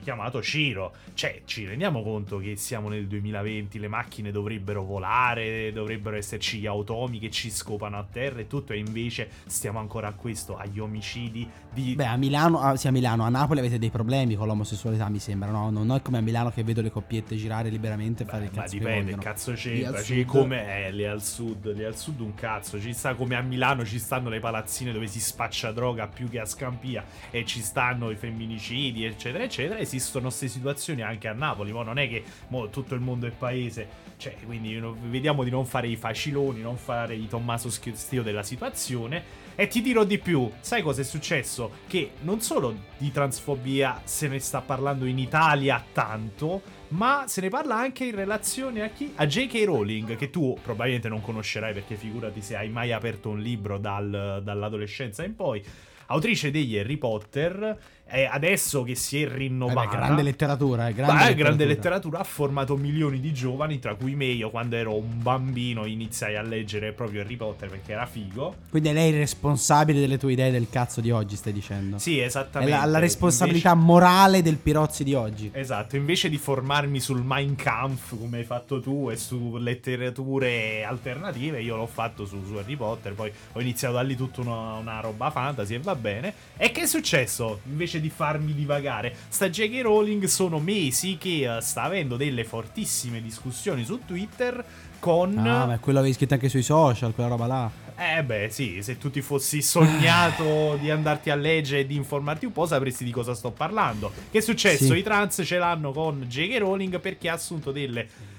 chiamato 0.01 0.41
Ciro. 0.41 0.93
Cioè, 1.13 1.41
ci 1.45 1.65
rendiamo 1.65 2.03
conto 2.03 2.37
che 2.37 2.55
siamo 2.55 2.89
nel 2.89 3.07
2020, 3.07 3.79
le 3.79 3.87
macchine 3.87 4.31
dovrebbero 4.31 4.83
volare, 4.83 5.71
dovrebbero 5.71 6.15
esserci 6.15 6.59
gli 6.59 6.65
automi 6.65 7.19
che 7.19 7.29
ci 7.29 7.49
scopano 7.51 7.97
a 7.97 8.05
terra 8.09 8.39
e 8.39 8.47
tutto, 8.47 8.73
e 8.73 8.77
invece 8.77 9.29
stiamo 9.45 9.79
ancora 9.79 10.07
a 10.09 10.13
questo, 10.13 10.57
agli 10.57 10.79
omicidi 10.79 11.47
di... 11.71 11.95
Beh, 11.95 12.05
a 12.05 12.17
Milano, 12.17 12.75
sì, 12.75 12.87
a 12.87 12.91
Milano, 12.91 13.23
a 13.23 13.29
Napoli 13.29 13.59
avete 13.59 13.77
dei 13.79 13.89
problemi 13.89 14.35
con 14.35 14.47
l'omosessualità, 14.47 15.09
mi 15.09 15.19
sembra, 15.19 15.49
no? 15.51 15.69
Non 15.69 15.91
è 15.91 16.01
come 16.01 16.17
a 16.17 16.21
Milano 16.21 16.49
che 16.51 16.63
vedo 16.63 16.81
le 16.81 16.89
coppiette 16.91 17.35
girare 17.35 17.69
liberamente 17.69 18.23
e 18.23 18.25
fare 18.25 18.45
il 18.45 18.51
Ma 18.53 18.61
cazzo 18.61 18.71
che 18.73 18.79
dipende, 18.79 19.03
vogliono. 19.03 19.21
cazzo 19.21 19.53
c'entra. 19.53 19.97
al 19.99 20.03
Ci 20.03 20.13
sud- 20.15 20.25
come 20.25 20.85
eh, 20.85 20.91
lì 20.91 21.05
al 21.05 21.21
sud, 21.23 21.73
lì 21.75 21.83
al 21.83 21.95
sud 21.95 22.19
un 22.21 22.33
cazzo. 22.33 22.79
Ci 22.79 22.93
sta 22.93 23.13
come 23.15 23.35
a 23.35 23.41
Milano 23.41 23.85
ci 23.85 23.99
stanno 23.99 24.29
le 24.29 24.39
palazzine 24.39 24.91
dove 24.91 25.07
si 25.07 25.19
spaccia 25.19 25.71
droga 25.71 26.07
più 26.07 26.29
che 26.29 26.39
a 26.39 26.45
Scampia 26.45 27.03
e 27.29 27.45
ci 27.45 27.61
stanno 27.61 28.09
i 28.09 28.15
femminicidi, 28.15 29.03
eccetera, 29.05 29.26
eccetera. 29.35 29.79
Esistono 29.79 30.25
queste 30.27 30.47
situazioni 30.47 31.01
anche 31.01 31.27
a 31.27 31.33
Napoli. 31.33 31.71
Ma 31.71 31.83
non 31.83 31.97
è 31.97 32.07
che 32.07 32.23
tutto 32.71 32.95
il 32.95 33.01
mondo 33.01 33.27
è 33.27 33.31
paese. 33.31 34.05
Cioè, 34.17 34.35
quindi 34.45 34.79
vediamo 35.09 35.43
di 35.43 35.49
non 35.49 35.65
fare 35.65 35.87
i 35.87 35.95
faciloni, 35.95 36.61
non 36.61 36.77
fare 36.77 37.15
i 37.15 37.27
Tommaso 37.27 37.69
Stio 37.69 38.23
della 38.23 38.43
situazione. 38.43 39.45
E 39.59 39.67
ti 39.67 39.81
dirò 39.81 40.03
di 40.03 40.19
più, 40.19 40.51
sai 40.59 40.83
cosa 40.83 41.01
è 41.01 41.03
successo? 41.03 41.71
Che 41.87 42.11
non 42.21 42.41
solo 42.41 42.75
di 42.95 43.11
transfobia 43.11 44.01
se 44.03 44.27
ne 44.27 44.37
sta 44.37 44.61
parlando 44.61 45.05
in 45.05 45.17
Italia 45.17 45.83
tanto, 45.93 46.61
ma 46.89 47.23
se 47.27 47.41
ne 47.41 47.49
parla 47.49 47.75
anche 47.75 48.05
in 48.05 48.13
relazione 48.13 48.83
a 48.83 48.89
chi? 48.89 49.11
A 49.15 49.25
J.K. 49.25 49.63
Rowling, 49.65 50.15
che 50.15 50.29
tu 50.29 50.55
probabilmente 50.61 51.09
non 51.09 51.21
conoscerai 51.21 51.73
perché 51.73 51.95
figurati 51.95 52.39
se 52.41 52.55
hai 52.55 52.69
mai 52.69 52.91
aperto 52.91 53.29
un 53.29 53.39
libro 53.39 53.79
dal- 53.79 54.41
dall'adolescenza 54.43 55.23
in 55.23 55.35
poi. 55.35 55.63
Autrice 56.09 56.51
degli 56.51 56.77
Harry 56.77 56.97
Potter, 56.97 57.77
e 58.09 58.25
adesso 58.25 58.83
che 58.83 58.95
si 58.95 59.21
è 59.21 59.25
Eh 59.25 59.29
beh, 59.29 59.35
rinnovata. 59.35 59.89
grande 59.97 60.21
letteratura, 60.21 60.87
eh, 60.87 60.93
grande, 60.93 61.13
Beh, 61.13 61.19
letteratura. 61.19 61.43
grande 61.43 61.65
letteratura 61.65 62.19
ha 62.19 62.23
formato 62.23 62.75
milioni 62.77 63.19
di 63.19 63.33
giovani, 63.33 63.79
tra 63.79 63.95
cui 63.95 64.15
me. 64.15 64.25
Io, 64.25 64.49
quando 64.49 64.75
ero 64.75 64.95
un 64.95 65.21
bambino, 65.21 65.85
iniziai 65.85 66.35
a 66.35 66.41
leggere 66.41 66.91
proprio 66.93 67.21
Harry 67.21 67.35
Potter 67.35 67.69
perché 67.69 67.91
era 67.93 68.05
figo. 68.05 68.55
Quindi 68.69 68.89
è 68.89 68.93
lei 68.93 69.11
il 69.11 69.17
responsabile 69.17 69.99
delle 69.99 70.17
tue 70.17 70.31
idee 70.33 70.51
del 70.51 70.67
cazzo 70.69 71.01
di 71.01 71.11
oggi, 71.11 71.35
stai 71.35 71.53
dicendo? 71.53 71.97
Sì, 71.97 72.19
È 72.19 72.25
esattamente. 72.25 72.75
la, 72.75 72.85
la 72.85 72.99
responsabilità 72.99 73.73
morale 73.73 74.41
del 74.41 74.57
Pirozzi 74.57 75.03
di 75.03 75.13
oggi. 75.13 75.45
Invece- 75.45 75.59
esatto, 75.59 75.95
invece 75.95 76.29
di 76.29 76.37
formarmi 76.37 76.99
sul 76.99 77.21
Mein 77.23 77.55
Kampf 77.55 78.17
come 78.17 78.37
hai 78.39 78.43
fatto 78.43 78.79
tu 78.81 79.09
e 79.11 79.17
su 79.17 79.57
letterature 79.57 80.83
alternative, 80.83 81.61
io 81.61 81.75
l'ho 81.75 81.87
fatto 81.87 82.25
su, 82.25 82.43
su 82.45 82.53
Harry 82.55 82.75
Potter. 82.75 83.13
Poi 83.13 83.31
ho 83.53 83.61
iniziato 83.61 83.95
da 83.95 84.01
lì 84.01 84.15
tutta 84.15 84.41
una, 84.41 84.73
una 84.73 84.99
roba 84.99 85.29
fantasy 85.31 85.75
e 85.75 85.79
va 85.79 85.95
bene. 85.95 86.33
E 86.57 86.71
che 86.71 86.81
è 86.81 86.87
successo? 86.87 87.59
Invece 87.65 87.96
di 87.99 88.09
farmi 88.09 88.53
divagare, 88.53 89.15
sta 89.27 89.49
J.K. 89.49 89.81
Rowling 89.81 90.25
sono 90.25 90.59
mesi 90.59 91.17
che 91.17 91.57
eh, 91.57 91.61
sta 91.61 91.83
avendo 91.83 92.15
delle 92.17 92.43
fortissime 92.43 93.21
discussioni 93.21 93.83
su 93.83 93.99
Twitter 94.05 94.63
con. 94.99 95.37
Ah, 95.37 95.65
ma 95.65 95.79
quello 95.79 95.99
avevi 95.99 96.13
scritto 96.13 96.33
anche 96.33 96.49
sui 96.49 96.63
social, 96.63 97.13
quella 97.13 97.29
roba 97.29 97.45
là. 97.45 97.71
Eh 97.99 98.23
beh 98.23 98.49
sì, 98.51 98.83
se 98.83 98.99
tu 98.99 99.09
ti 99.09 99.21
fossi 99.21 99.61
sognato 99.61 100.77
di 100.79 100.91
andarti 100.91 101.31
a 101.31 101.35
leggere 101.35 101.81
e 101.81 101.85
di 101.87 101.95
informarti 101.95 102.45
un 102.45 102.51
po' 102.51 102.67
sapresti 102.67 103.03
di 103.03 103.11
cosa 103.11 103.33
sto 103.33 103.51
parlando. 103.51 104.11
Che 104.29 104.37
è 104.37 104.41
successo? 104.41 104.93
Sì. 104.93 104.97
I 104.97 105.03
trans 105.03 105.41
ce 105.43 105.57
l'hanno 105.57 105.91
con 105.91 106.21
J.K. 106.27 106.57
Rowling 106.59 106.99
perché 106.99 107.29
ha 107.29 107.33
assunto 107.33 107.71
delle... 107.71 108.35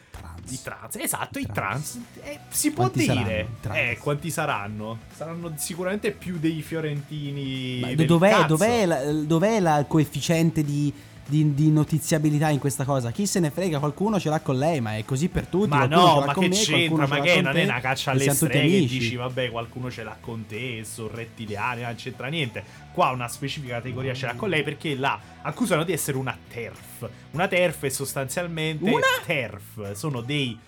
Trans. 0.48 0.60
I 0.60 0.62
trans, 0.62 0.96
esatto, 0.96 1.38
i 1.38 1.46
Trans. 1.46 1.90
trans. 1.92 1.98
Eh, 2.22 2.38
si 2.48 2.70
può 2.70 2.84
Quanti 2.88 3.04
saranno 3.04 3.26
dire. 3.26 3.48
i? 3.60 3.90
Eh, 3.90 3.98
quanti 3.98 4.30
saranno? 4.30 4.98
Saranno 5.14 5.52
sicuramente 5.56 6.10
più 6.12 6.38
dei 6.38 6.62
fiorentini. 6.62 7.80
Ma 7.80 7.94
del 7.94 8.06
dov'è, 8.06 8.30
cazzo. 8.30 8.46
dov'è, 8.46 8.86
la- 8.86 9.12
dov'è 9.12 9.60
la- 9.60 9.84
coefficiente 9.86 10.62
di, 10.64 10.92
di- 11.28 11.54
di 11.54 11.70
notiziabilità 11.70 12.48
in 12.48 12.58
questa 12.58 12.84
cosa? 12.84 13.10
Chi 13.10 13.26
se 13.26 13.38
ne 13.38 13.50
frega? 13.50 13.78
Qualcuno 13.78 14.18
ce 14.18 14.30
l'ha 14.30 14.40
con 14.40 14.56
lei, 14.58 14.80
ma 14.80 14.96
è 14.96 15.04
così 15.04 15.28
per 15.28 15.46
tutti. 15.46 15.68
Ma 15.68 15.86
qualcuno 15.86 16.20
no, 16.20 16.24
ma 16.24 16.32
che 16.34 16.48
me, 16.48 16.54
c'entra? 16.54 17.06
Ma 17.06 17.20
che 17.20 17.40
non 17.42 17.56
è 17.56 17.64
una 17.64 17.80
caccia 17.80 18.10
alle 18.12 18.30
streghe 18.30 18.78
dici 18.86 19.14
vabbè 19.16 19.50
qualcuno 19.50 19.90
ce 19.90 20.02
l'ha 20.02 20.16
con 20.20 20.46
te, 20.46 20.82
sono 20.84 21.10
rettiliani, 21.12 21.82
non 21.82 21.94
c'entra 21.96 22.28
niente. 22.28 22.64
Qua 22.92 23.10
una 23.10 23.28
specifica 23.28 23.74
categoria 23.74 24.14
ce 24.14 24.26
l'ha 24.26 24.34
con 24.34 24.48
lei 24.48 24.62
perché 24.62 24.94
la 24.94 25.20
accusano 25.42 25.84
di 25.84 25.92
essere 25.92 26.16
una 26.16 26.36
TERF. 26.48 27.08
Una 27.32 27.46
TERF 27.46 27.84
è 27.84 27.88
sostanzialmente 27.90 28.88
Una? 28.88 29.06
TERF, 29.24 29.92
sono 29.92 30.20
dei 30.20 30.58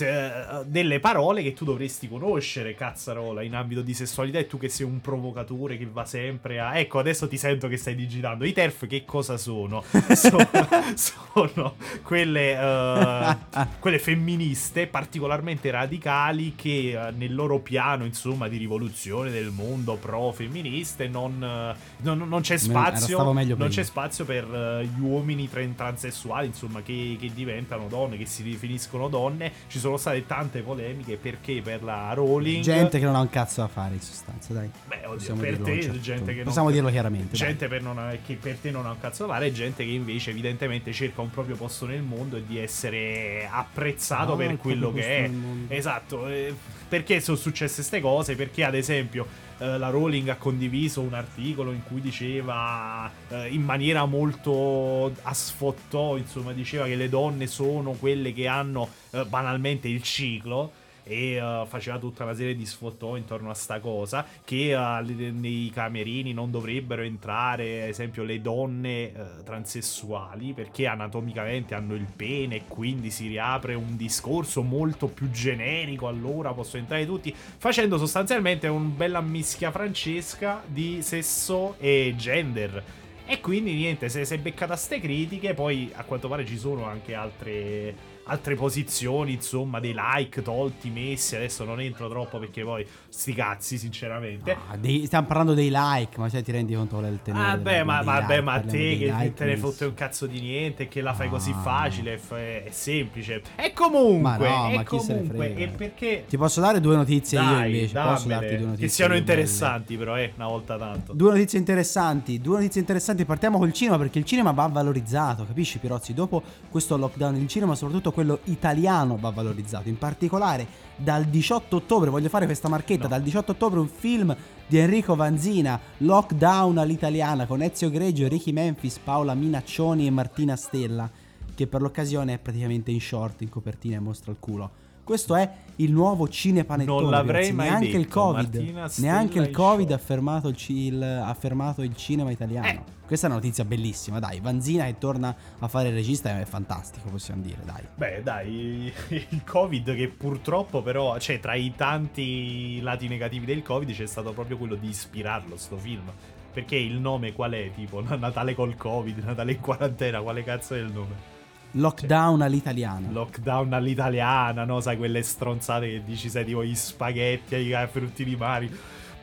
eh, 0.00 0.64
delle 0.66 1.00
parole 1.00 1.42
che 1.42 1.52
tu 1.52 1.64
dovresti 1.64 2.08
conoscere, 2.08 2.74
cazzarola, 2.74 3.42
in 3.42 3.54
ambito 3.54 3.82
di 3.82 3.94
sessualità 3.94 4.38
e 4.38 4.46
tu 4.46 4.58
che 4.58 4.68
sei 4.68 4.86
un 4.86 5.00
provocatore 5.00 5.76
che 5.76 5.86
va 5.86 6.04
sempre 6.04 6.60
a... 6.60 6.78
Ecco, 6.78 6.98
adesso 6.98 7.28
ti 7.28 7.36
sento 7.36 7.68
che 7.68 7.76
stai 7.76 7.94
digitando. 7.94 8.44
I 8.44 8.52
TERF 8.52 8.86
che 8.86 9.04
cosa 9.04 9.36
sono? 9.36 9.82
sono, 10.14 10.48
sono 10.94 11.74
quelle, 12.02 12.58
eh, 12.58 13.36
quelle 13.78 13.98
femministe 13.98 14.86
particolarmente 14.86 15.70
radicali 15.70 16.54
che 16.54 16.90
eh, 16.90 17.10
nel 17.12 17.34
loro 17.34 17.60
piano, 17.60 18.04
insomma, 18.04 18.48
di 18.48 18.56
rivoluzione 18.56 19.30
del 19.30 19.50
mondo 19.50 19.96
pro 19.96 20.32
femministe 20.32 21.08
non, 21.08 21.42
eh, 21.42 21.76
non, 21.98 22.18
non 22.18 22.40
c'è 22.40 22.56
spazio. 22.56 23.22
Non 23.22 23.68
c'è 23.68 23.82
spazio 23.82 24.24
per 24.24 24.44
eh, 24.44 24.84
gli 24.84 25.00
uomini 25.00 25.48
tran- 25.48 25.74
transessuali, 25.74 26.46
insomma, 26.46 26.82
che, 26.82 27.16
che 27.18 27.30
diventano 27.32 27.86
donne, 27.88 28.16
che 28.16 28.26
si 28.26 28.42
definiscono 28.42 29.08
donne. 29.08 29.52
Ci 29.68 29.78
sono 29.78 29.87
state 29.96 30.26
tante 30.26 30.60
polemiche 30.60 31.16
perché 31.16 31.60
per 31.62 31.82
la 31.82 32.12
Rowling. 32.12 32.62
Gente 32.62 32.98
che 32.98 33.04
non 33.04 33.14
ha 33.14 33.20
un 33.20 33.30
cazzo 33.30 33.60
da 33.60 33.68
fare 33.68 33.94
in 33.94 34.00
sostanza, 34.00 34.52
dai. 34.52 34.70
Beh, 34.86 34.97
oddio, 35.08 35.16
Possiamo 35.18 35.40
per 35.40 35.50
dirlo 35.50 35.64
te, 35.66 35.82
certo 35.82 36.00
gente 36.00 36.30
che 36.30 36.36
non- 36.36 36.44
Possiamo 36.44 36.70
dirlo 36.70 36.90
chiaramente. 36.90 37.36
Gente 37.36 37.68
per 37.68 37.82
non- 37.82 38.18
che 38.26 38.34
per 38.34 38.56
te 38.56 38.70
non 38.70 38.86
ha 38.86 38.90
un 38.90 39.00
cazzo 39.00 39.26
da 39.26 39.32
fare, 39.34 39.46
e 39.46 39.52
gente 39.52 39.84
che 39.84 39.90
invece 39.90 40.30
evidentemente 40.30 40.92
cerca 40.92 41.20
un 41.20 41.30
proprio 41.30 41.56
posto 41.56 41.86
nel 41.86 42.02
mondo 42.02 42.36
e 42.36 42.44
di 42.46 42.58
essere 42.58 43.48
apprezzato 43.50 44.32
Ah, 44.32 44.36
per 44.36 44.56
quello 44.56 44.92
che 44.92 45.24
è. 45.24 45.30
Esatto, 45.68 46.26
eh, 46.28 46.54
perché 46.88 47.20
sono 47.20 47.36
successe 47.36 47.76
queste 47.76 48.00
cose? 48.00 48.34
Perché 48.36 48.64
ad 48.64 48.74
esempio 48.74 49.26
eh, 49.60 49.76
la 49.76 49.90
Rowling 49.90 50.28
ha 50.28 50.36
condiviso 50.36 51.00
un 51.00 51.14
articolo 51.14 51.72
in 51.72 51.82
cui 51.82 52.00
diceva 52.00 53.10
eh, 53.28 53.48
in 53.48 53.62
maniera 53.62 54.04
molto 54.04 55.12
a 55.22 55.34
sfottò, 55.34 56.16
insomma, 56.16 56.52
diceva 56.52 56.84
che 56.86 56.94
le 56.96 57.08
donne 57.08 57.46
sono 57.46 57.92
quelle 57.92 58.32
che 58.32 58.46
hanno 58.46 58.88
eh, 59.10 59.24
banalmente 59.24 59.88
il 59.88 60.02
ciclo 60.02 60.72
e 61.08 61.34
eh, 61.36 61.64
faceva 61.66 61.98
tutta 61.98 62.24
una 62.24 62.34
serie 62.34 62.54
di 62.54 62.66
sfottò 62.66 63.16
intorno 63.16 63.50
a 63.50 63.54
sta 63.54 63.80
cosa 63.80 64.24
che 64.44 64.76
le- 65.04 65.30
nei 65.30 65.70
camerini 65.72 66.32
non 66.32 66.50
dovrebbero 66.50 67.02
entrare 67.02 67.82
ad 67.82 67.88
esempio 67.88 68.22
le 68.22 68.40
donne 68.40 69.12
eh, 69.12 69.12
transessuali 69.44 70.52
perché 70.52 70.86
anatomicamente 70.86 71.74
hanno 71.74 71.94
il 71.94 72.06
pene 72.14 72.56
e 72.56 72.62
quindi 72.68 73.10
si 73.10 73.26
riapre 73.26 73.74
un 73.74 73.96
discorso 73.96 74.62
molto 74.62 75.08
più 75.08 75.30
generico 75.30 76.06
allora 76.06 76.52
possono 76.52 76.82
entrare 76.82 77.06
tutti 77.06 77.34
facendo 77.34 77.96
sostanzialmente 77.96 78.68
un 78.68 78.96
bella 78.96 79.20
mischia 79.20 79.70
francesca 79.70 80.62
di 80.66 81.00
sesso 81.02 81.76
e 81.78 82.14
gender 82.16 83.06
e 83.30 83.40
quindi 83.40 83.74
niente, 83.74 84.08
se 84.08 84.24
si 84.24 84.32
è 84.34 84.38
beccata 84.38 84.74
ste 84.74 84.98
critiche, 85.00 85.52
poi 85.52 85.92
a 85.94 86.02
quanto 86.04 86.28
pare 86.28 86.46
ci 86.46 86.56
sono 86.56 86.84
anche 86.86 87.14
altre, 87.14 87.94
altre 88.24 88.54
posizioni, 88.54 89.32
insomma, 89.34 89.80
dei 89.80 89.94
like 89.94 90.40
tolti, 90.42 90.88
messi. 90.88 91.36
Adesso 91.36 91.64
non 91.64 91.78
entro 91.80 92.08
troppo 92.08 92.38
perché 92.38 92.62
poi 92.62 92.86
sti 93.08 93.32
cazzi, 93.34 93.76
sinceramente. 93.76 94.56
Ah, 94.70 94.76
dei- 94.78 95.04
stiamo 95.06 95.26
parlando 95.26 95.52
dei 95.54 95.68
like, 95.70 96.18
ma 96.18 96.28
cioè 96.30 96.42
ti 96.42 96.52
rendi 96.52 96.74
conto 96.74 96.96
qual 96.96 97.08
è 97.08 97.12
il 97.12 97.20
tenore? 97.22 97.46
Ah, 97.50 97.56
beh, 97.58 97.84
ma, 97.84 98.00
vabbè, 98.02 98.28
like, 98.36 98.40
ma 98.40 98.60
te 98.60 98.96
che 98.98 99.04
like, 99.06 99.34
te 99.34 99.44
ne 99.44 99.56
fotte 99.58 99.84
un 99.84 99.94
cazzo 99.94 100.26
di 100.26 100.40
niente, 100.40 100.88
che 100.88 101.00
la 101.02 101.12
fai 101.12 101.28
così 101.28 101.50
Ah. 101.50 101.60
facile, 101.60 102.14
è, 102.30 102.64
è 102.64 102.70
semplice. 102.70 103.42
E 103.56 103.72
comunque, 103.74 104.48
Ma 104.48 104.68
no, 104.68 104.70
ma 104.74 104.84
chi 104.84 104.98
se 105.00 105.12
ne 105.12 105.18
comunque, 105.20 105.46
frega. 105.52 105.60
e 105.60 105.68
perché... 105.68 106.24
Ti 106.28 106.36
posso 106.38 106.60
dare 106.62 106.80
due 106.80 106.96
notizie 106.96 107.38
io 107.38 107.44
Dai, 107.44 107.74
invece? 107.74 107.98
Posso 108.00 108.28
dammele, 108.28 108.40
darti 108.40 108.56
due 108.56 108.66
notizie? 108.66 108.86
che 108.86 108.92
siano 108.92 109.14
io 109.14 109.20
belle? 109.22 109.32
interessanti 109.40 109.96
però, 109.98 110.16
eh, 110.18 110.32
una 110.36 110.46
volta 110.46 110.76
tanto. 110.78 111.12
Due 111.12 111.30
notizie 111.30 111.58
interessanti, 111.58 112.40
due 112.40 112.56
notizie 112.56 112.80
interessanti. 112.80 113.17
Partiamo 113.24 113.58
col 113.58 113.72
cinema 113.72 113.98
perché 113.98 114.18
il 114.18 114.24
cinema 114.24 114.52
va 114.52 114.66
valorizzato, 114.66 115.44
capisci 115.44 115.78
Pirozzi? 115.78 116.14
Dopo 116.14 116.42
questo 116.70 116.96
lockdown 116.96 117.36
il 117.36 117.48
cinema, 117.48 117.74
soprattutto 117.74 118.12
quello 118.12 118.40
italiano, 118.44 119.16
va 119.18 119.30
valorizzato. 119.30 119.88
In 119.88 119.98
particolare 119.98 120.66
dal 120.96 121.24
18 121.24 121.76
ottobre, 121.76 122.10
voglio 122.10 122.28
fare 122.28 122.46
questa 122.46 122.68
marchetta, 122.68 123.02
No. 123.02 123.08
dal 123.08 123.22
18 123.22 123.52
ottobre 123.52 123.80
un 123.80 123.88
film 123.88 124.34
di 124.66 124.78
Enrico 124.78 125.14
Vanzina, 125.14 125.78
Lockdown 125.98 126.78
all'italiana, 126.78 127.46
con 127.46 127.62
Ezio 127.62 127.90
Greggio, 127.90 128.28
Ricky 128.28 128.52
Memphis, 128.52 128.98
Paola 128.98 129.34
Minaccioni 129.34 130.06
e 130.06 130.10
Martina 130.10 130.56
Stella, 130.56 131.10
che 131.54 131.66
per 131.66 131.80
l'occasione 131.80 132.34
è 132.34 132.38
praticamente 132.38 132.90
in 132.90 133.00
short, 133.00 133.42
in 133.42 133.48
copertina 133.48 133.96
e 133.96 134.00
mostra 134.00 134.30
il 134.30 134.38
culo. 134.38 134.70
Questo 135.08 135.36
è 135.36 135.50
il 135.76 135.90
nuovo 135.90 136.28
cinepanettone. 136.28 137.00
Non 137.00 137.10
l'avrei 137.10 137.50
Pirozzi. 137.50 137.54
mai 137.56 137.68
neanche 137.70 137.96
il 137.96 138.02
detto, 138.02 138.20
Covid. 138.20 138.54
Martina 138.54 138.88
Stella 138.88 139.06
Neanche 139.10 139.38
il 139.38 139.50
Covid 139.50 139.90
ha 139.92 139.96
fermato 139.98 140.48
il, 140.48 140.56
ci- 140.56 140.86
il- 140.88 141.02
ha 141.02 141.32
fermato 141.32 141.82
il 141.82 141.96
cinema 141.96 142.30
italiano. 142.30 142.66
Eh. 142.68 142.80
Questa 143.06 143.26
è 143.26 143.30
una 143.30 143.38
notizia 143.38 143.64
bellissima, 143.64 144.18
dai. 144.18 144.38
Vanzina 144.40 144.84
che 144.84 144.98
torna 144.98 145.34
a 145.60 145.66
fare 145.66 145.88
il 145.88 145.94
regista 145.94 146.38
è 146.38 146.44
fantastico, 146.44 147.08
possiamo 147.08 147.40
dire, 147.40 147.56
dai. 147.64 147.84
Beh, 147.94 148.22
dai, 148.22 148.92
il 149.08 149.42
Covid 149.46 149.94
che 149.94 150.08
purtroppo 150.08 150.82
però, 150.82 151.18
cioè 151.18 151.40
tra 151.40 151.54
i 151.54 151.72
tanti 151.74 152.82
lati 152.82 153.08
negativi 153.08 153.46
del 153.46 153.62
Covid 153.62 153.90
c'è 153.90 154.06
stato 154.06 154.32
proprio 154.32 154.58
quello 154.58 154.74
di 154.74 154.88
ispirarlo 154.90 155.56
sto 155.56 155.78
film. 155.78 156.04
Perché 156.52 156.76
il 156.76 156.98
nome 157.00 157.32
qual 157.32 157.52
è? 157.52 157.70
Tipo 157.74 158.02
Natale 158.14 158.54
col 158.54 158.76
Covid, 158.76 159.24
Natale 159.24 159.52
in 159.52 159.60
quarantena, 159.60 160.20
quale 160.20 160.42
cazzo 160.44 160.74
è 160.74 160.78
il 160.80 160.92
nome? 160.92 161.36
Lockdown 161.72 162.42
all'italiana. 162.42 163.08
Lockdown 163.10 163.72
all'italiana, 163.72 164.64
no? 164.64 164.80
Sai 164.80 164.96
quelle 164.96 165.22
stronzate 165.22 165.88
che 165.88 166.02
dici, 166.04 166.28
sai, 166.28 166.44
tipo 166.44 166.64
gli 166.64 166.74
spaghetti 166.74 167.54
ai 167.54 167.86
frutti 167.90 168.24
di 168.24 168.36
mare. 168.36 168.70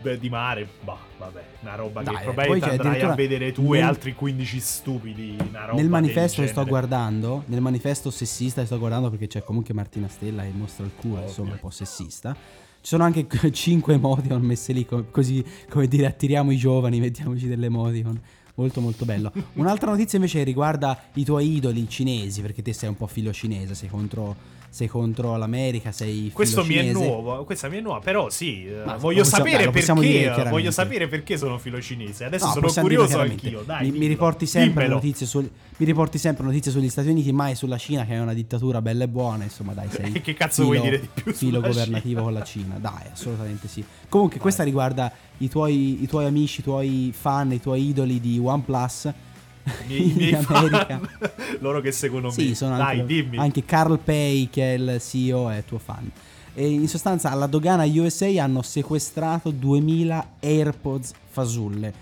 Beh, 0.01 0.19
di 0.19 0.29
mare, 0.29 0.67
bah, 0.83 0.97
vabbè, 1.17 1.43
una 1.61 1.73
roba 1.75 2.03
Dai, 2.03 2.13
che 2.13 2.21
eh, 2.21 2.23
probabilmente 2.25 2.69
andrai 2.69 3.01
a 3.01 3.15
vedere 3.15 3.51
tu 3.51 3.73
e 3.73 3.77
nel- 3.79 3.87
altri 3.87 4.13
15 4.13 4.59
stupidi. 4.59 5.35
Una 5.49 5.65
roba 5.65 5.77
Nel 5.81 5.89
manifesto 5.89 6.41
che 6.43 6.47
sto 6.47 6.63
guardando, 6.65 7.43
nel 7.47 7.61
manifesto 7.61 8.11
sessista 8.11 8.61
che 8.61 8.67
sto 8.67 8.77
guardando 8.77 9.09
perché 9.09 9.25
c'è 9.25 9.43
comunque 9.43 9.73
Martina 9.73 10.07
Stella 10.07 10.43
che 10.43 10.51
mostra 10.53 10.85
il 10.85 10.91
culo, 10.95 11.15
Ovvio. 11.15 11.27
insomma, 11.27 11.51
un 11.53 11.59
po' 11.59 11.71
sessista. 11.71 12.33
Ci 12.35 12.37
sono 12.81 13.03
anche 13.03 13.25
5 13.51 13.93
emoticon 13.95 14.41
messe 14.43 14.73
lì, 14.73 14.85
co- 14.85 15.05
così 15.09 15.43
come 15.69 15.87
dire 15.87 16.05
attiriamo 16.05 16.51
i 16.51 16.57
giovani, 16.57 16.99
mettiamoci 16.99 17.47
delle 17.47 17.65
emoticon. 17.65 18.21
Molto 18.55 18.81
molto 18.81 19.05
bello. 19.05 19.31
Un'altra 19.55 19.91
notizia 19.91 20.17
invece 20.17 20.43
riguarda 20.43 20.97
i 21.13 21.23
tuoi 21.23 21.55
idoli 21.55 21.87
cinesi, 21.89 22.41
perché 22.41 22.61
te 22.61 22.73
sei 22.73 22.89
un 22.89 22.97
po' 22.97 23.07
filo 23.07 23.31
cinese, 23.31 23.75
sei 23.75 23.89
contro, 23.89 24.35
sei 24.75 24.87
contro 24.87 25.37
l'America, 25.37 25.93
sei 25.93 26.23
filo 26.23 26.33
Questo 26.33 26.65
mi 26.65 26.75
è 26.75 26.91
nuovo, 26.91 27.45
questa 27.45 27.69
mi 27.69 27.77
è 27.77 27.79
nuova, 27.79 27.99
però 27.99 28.29
sì, 28.29 28.65
eh, 28.67 28.81
Ma 28.83 28.97
voglio 28.97 29.23
sapere 29.23 29.63
dai, 29.63 29.71
possiamo 29.71 30.01
perché, 30.01 30.17
chiaramente. 30.19 30.49
voglio 30.49 30.71
sapere 30.71 31.07
perché 31.07 31.37
sono 31.37 31.57
filo 31.57 31.79
cinese. 31.81 32.25
Adesso 32.25 32.45
No, 32.59 32.67
sono 32.67 32.81
curioso 32.85 33.19
anch'io, 33.21 33.61
dai. 33.65 33.89
mi, 33.89 33.99
mi 33.99 34.07
riporti 34.07 34.45
sempre 34.45 34.81
Dimmelo. 34.83 34.95
notizie 34.95 35.25
sul- 35.25 35.49
mi 35.77 35.85
riporti 35.85 36.17
sempre 36.17 36.43
notizie 36.43 36.71
sugli 36.71 36.89
Stati 36.89 37.07
Uniti, 37.07 37.31
mai 37.31 37.55
sulla 37.55 37.77
Cina, 37.77 38.05
che 38.05 38.15
è 38.15 38.19
una 38.19 38.33
dittatura 38.33 38.81
bella 38.81 39.05
e 39.05 39.07
buona. 39.07 39.45
Insomma, 39.45 39.71
dai, 39.71 39.87
sei. 39.89 40.11
Che 40.21 40.33
cazzo 40.33 40.63
vuoi 40.65 40.81
dire 40.81 40.99
di 40.99 41.07
più 41.13 41.31
Filo 41.31 41.61
governativo 41.61 42.09
Cina? 42.09 42.21
con 42.21 42.33
la 42.33 42.43
Cina, 42.43 42.75
dai, 42.77 43.11
assolutamente 43.13 43.69
sì. 43.69 43.81
Comunque, 44.09 44.39
questa 44.41 44.63
riguarda 44.63 45.09
i 45.37 45.47
tuoi, 45.47 46.03
i 46.03 46.07
tuoi 46.07 46.25
amici, 46.25 46.59
i 46.59 46.63
tuoi 46.63 47.13
fan, 47.17 47.53
i 47.53 47.61
tuoi 47.61 47.87
idoli 47.87 48.19
di 48.19 48.37
OnePlus. 48.43 49.09
I 49.65 49.87
miei, 49.87 50.11
i 50.11 50.13
miei 50.13 50.29
in 50.37 50.45
America. 50.47 50.99
fan, 50.99 51.09
loro 51.59 51.81
che 51.81 51.91
seguono 51.91 52.29
Sì, 52.29 52.49
me. 52.49 52.55
sono 52.55 52.77
Dai, 52.77 52.99
anche, 52.99 53.05
dimmi. 53.23 53.37
anche 53.37 53.65
Carl 53.65 53.99
Pei, 53.99 54.47
che 54.51 54.73
è 54.73 54.77
il 54.77 55.01
CEO, 55.01 55.49
è 55.49 55.63
tuo 55.65 55.79
fan. 55.79 56.09
E 56.53 56.69
in 56.69 56.87
sostanza, 56.87 57.31
alla 57.31 57.47
dogana 57.47 57.83
USA 57.85 58.27
hanno 58.43 58.61
sequestrato 58.61 59.51
2000 59.51 60.29
AirPods 60.39 61.11
fasulle. 61.29 61.93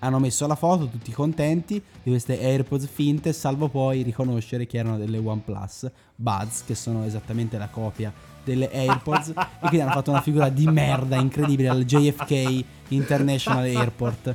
Hanno 0.00 0.18
messo 0.20 0.46
la 0.46 0.54
foto, 0.54 0.86
tutti 0.86 1.10
contenti, 1.10 1.74
di 1.74 2.10
queste 2.10 2.40
AirPods 2.40 2.86
finte, 2.90 3.32
salvo 3.32 3.68
poi 3.68 4.02
riconoscere 4.02 4.64
che 4.66 4.78
erano 4.78 4.96
delle 4.96 5.18
OnePlus 5.18 5.90
Buds, 6.14 6.62
che 6.64 6.74
sono 6.76 7.04
esattamente 7.04 7.58
la 7.58 7.66
copia 7.68 8.12
delle 8.44 8.70
AirPods. 8.72 9.28
e 9.28 9.34
quindi 9.60 9.80
hanno 9.80 9.92
fatto 9.92 10.10
una 10.10 10.20
figura 10.20 10.48
di 10.48 10.66
merda 10.66 11.16
incredibile 11.16 11.68
al 11.68 11.84
JFK 11.84 12.64
International 12.88 13.64
Airport. 13.64 14.34